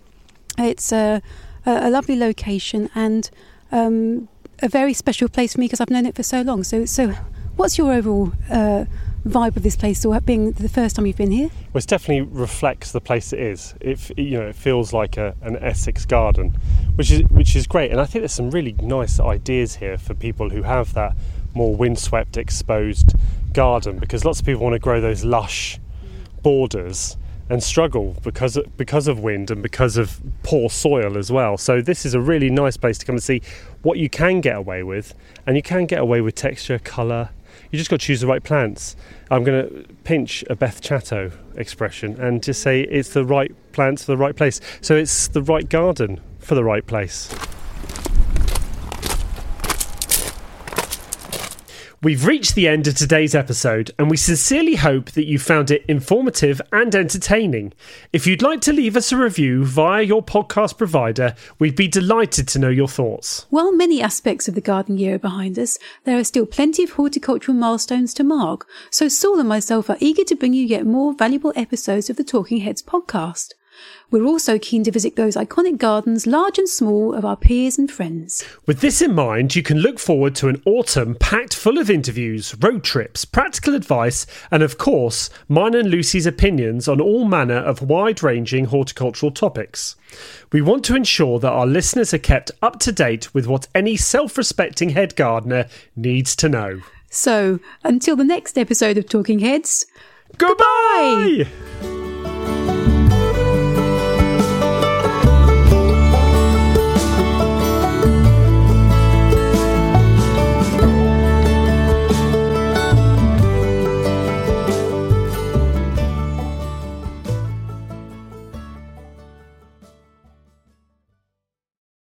It's 0.58 0.90
a, 0.92 1.22
a, 1.66 1.90
lovely 1.90 2.16
location 2.16 2.90
and 2.94 3.30
um, 3.72 4.28
a 4.60 4.68
very 4.68 4.92
special 4.92 5.28
place 5.28 5.54
for 5.54 5.60
me 5.60 5.66
because 5.66 5.80
I've 5.80 5.90
known 5.90 6.06
it 6.06 6.14
for 6.14 6.22
so 6.22 6.42
long. 6.42 6.64
So, 6.64 6.84
so 6.84 7.14
what's 7.56 7.78
your 7.78 7.92
overall 7.92 8.32
uh, 8.50 8.84
vibe 9.26 9.56
of 9.56 9.62
this 9.62 9.76
place, 9.76 10.04
or 10.04 10.20
being 10.20 10.52
the 10.52 10.68
first 10.68 10.96
time 10.96 11.06
you've 11.06 11.16
been 11.16 11.30
here? 11.30 11.50
Well, 11.72 11.80
it 11.80 11.86
definitely 11.86 12.22
reflects 12.22 12.92
the 12.92 13.00
place 13.00 13.32
it 13.32 13.40
is. 13.40 13.74
It 13.80 14.16
you 14.18 14.38
know 14.38 14.46
it 14.46 14.56
feels 14.56 14.92
like 14.92 15.16
a, 15.16 15.34
an 15.42 15.56
Essex 15.56 16.04
garden, 16.04 16.58
which 16.96 17.10
is 17.10 17.22
which 17.30 17.56
is 17.56 17.66
great. 17.66 17.90
And 17.90 18.00
I 18.00 18.04
think 18.04 18.22
there's 18.22 18.34
some 18.34 18.50
really 18.50 18.72
nice 18.80 19.18
ideas 19.18 19.76
here 19.76 19.98
for 19.98 20.14
people 20.14 20.50
who 20.50 20.62
have 20.62 20.94
that 20.94 21.16
more 21.54 21.74
windswept, 21.74 22.36
exposed 22.36 23.14
garden 23.52 23.98
because 23.98 24.24
lots 24.24 24.40
of 24.40 24.46
people 24.46 24.62
want 24.62 24.74
to 24.74 24.80
grow 24.80 25.00
those 25.00 25.24
lush 25.24 25.78
borders 26.42 27.16
and 27.48 27.62
struggle 27.62 28.16
because 28.22 28.56
of, 28.56 28.76
because 28.76 29.06
of 29.06 29.20
wind 29.20 29.50
and 29.50 29.62
because 29.62 29.96
of 29.96 30.20
poor 30.42 30.70
soil 30.70 31.18
as 31.18 31.30
well. 31.30 31.56
So 31.58 31.80
this 31.80 32.06
is 32.06 32.14
a 32.14 32.20
really 32.20 32.50
nice 32.50 32.76
place 32.76 32.98
to 32.98 33.06
come 33.06 33.16
and 33.16 33.22
see 33.22 33.42
what 33.82 33.98
you 33.98 34.08
can 34.08 34.40
get 34.40 34.56
away 34.56 34.82
with, 34.82 35.14
and 35.46 35.56
you 35.56 35.62
can 35.62 35.86
get 35.86 36.00
away 36.00 36.20
with 36.20 36.34
texture, 36.34 36.78
colour. 36.78 37.30
You 37.70 37.78
just 37.78 37.90
got 37.90 38.00
to 38.00 38.06
choose 38.06 38.20
the 38.20 38.26
right 38.26 38.42
plants. 38.42 38.96
I'm 39.30 39.44
going 39.44 39.68
to 39.68 39.94
pinch 40.04 40.44
a 40.48 40.56
Beth 40.56 40.80
Chatto 40.80 41.32
expression 41.56 42.20
and 42.20 42.42
just 42.42 42.62
say 42.62 42.82
it's 42.82 43.10
the 43.10 43.24
right 43.24 43.52
plants 43.72 44.04
for 44.04 44.12
the 44.12 44.18
right 44.18 44.34
place. 44.34 44.60
So 44.80 44.96
it's 44.96 45.28
the 45.28 45.42
right 45.42 45.68
garden 45.68 46.20
for 46.38 46.54
the 46.54 46.64
right 46.64 46.86
place. 46.86 47.34
We've 52.04 52.26
reached 52.26 52.54
the 52.54 52.68
end 52.68 52.86
of 52.86 52.96
today's 52.96 53.34
episode, 53.34 53.90
and 53.98 54.10
we 54.10 54.18
sincerely 54.18 54.74
hope 54.74 55.12
that 55.12 55.24
you 55.24 55.38
found 55.38 55.70
it 55.70 55.86
informative 55.88 56.60
and 56.70 56.94
entertaining. 56.94 57.72
If 58.12 58.26
you'd 58.26 58.42
like 58.42 58.60
to 58.60 58.74
leave 58.74 58.94
us 58.94 59.10
a 59.10 59.16
review 59.16 59.64
via 59.64 60.02
your 60.02 60.22
podcast 60.22 60.76
provider, 60.76 61.34
we'd 61.58 61.76
be 61.76 61.88
delighted 61.88 62.46
to 62.48 62.58
know 62.58 62.68
your 62.68 62.88
thoughts. 62.88 63.46
While 63.48 63.72
many 63.72 64.02
aspects 64.02 64.48
of 64.48 64.54
the 64.54 64.60
garden 64.60 64.98
year 64.98 65.14
are 65.14 65.18
behind 65.18 65.58
us, 65.58 65.78
there 66.04 66.18
are 66.18 66.24
still 66.24 66.44
plenty 66.44 66.84
of 66.84 66.90
horticultural 66.90 67.56
milestones 67.56 68.12
to 68.14 68.22
mark, 68.22 68.68
so 68.90 69.08
Saul 69.08 69.40
and 69.40 69.48
myself 69.48 69.88
are 69.88 69.96
eager 69.98 70.24
to 70.24 70.36
bring 70.36 70.52
you 70.52 70.66
yet 70.66 70.84
more 70.84 71.14
valuable 71.14 71.54
episodes 71.56 72.10
of 72.10 72.18
the 72.18 72.24
Talking 72.24 72.58
Heads 72.58 72.82
podcast. 72.82 73.54
We're 74.10 74.24
also 74.24 74.58
keen 74.58 74.84
to 74.84 74.92
visit 74.92 75.16
those 75.16 75.34
iconic 75.34 75.78
gardens, 75.78 76.26
large 76.26 76.58
and 76.58 76.68
small, 76.68 77.14
of 77.14 77.24
our 77.24 77.36
peers 77.36 77.78
and 77.78 77.90
friends. 77.90 78.44
With 78.66 78.80
this 78.80 79.02
in 79.02 79.14
mind, 79.14 79.56
you 79.56 79.62
can 79.62 79.78
look 79.78 79.98
forward 79.98 80.34
to 80.36 80.48
an 80.48 80.62
autumn 80.64 81.16
packed 81.16 81.54
full 81.54 81.78
of 81.78 81.90
interviews, 81.90 82.54
road 82.60 82.84
trips, 82.84 83.24
practical 83.24 83.74
advice, 83.74 84.26
and 84.50 84.62
of 84.62 84.78
course, 84.78 85.30
mine 85.48 85.74
and 85.74 85.90
Lucy's 85.90 86.26
opinions 86.26 86.86
on 86.86 87.00
all 87.00 87.24
manner 87.24 87.56
of 87.56 87.82
wide 87.82 88.22
ranging 88.22 88.66
horticultural 88.66 89.32
topics. 89.32 89.96
We 90.52 90.62
want 90.62 90.84
to 90.84 90.94
ensure 90.94 91.40
that 91.40 91.50
our 91.50 91.66
listeners 91.66 92.14
are 92.14 92.18
kept 92.18 92.52
up 92.62 92.78
to 92.80 92.92
date 92.92 93.34
with 93.34 93.46
what 93.46 93.66
any 93.74 93.96
self 93.96 94.38
respecting 94.38 94.90
head 94.90 95.16
gardener 95.16 95.66
needs 95.96 96.36
to 96.36 96.48
know. 96.48 96.82
So, 97.10 97.60
until 97.82 98.16
the 98.16 98.24
next 98.24 98.58
episode 98.58 98.98
of 98.98 99.08
Talking 99.08 99.40
Heads, 99.40 99.86
goodbye! 100.36 101.46
goodbye! 101.48 101.93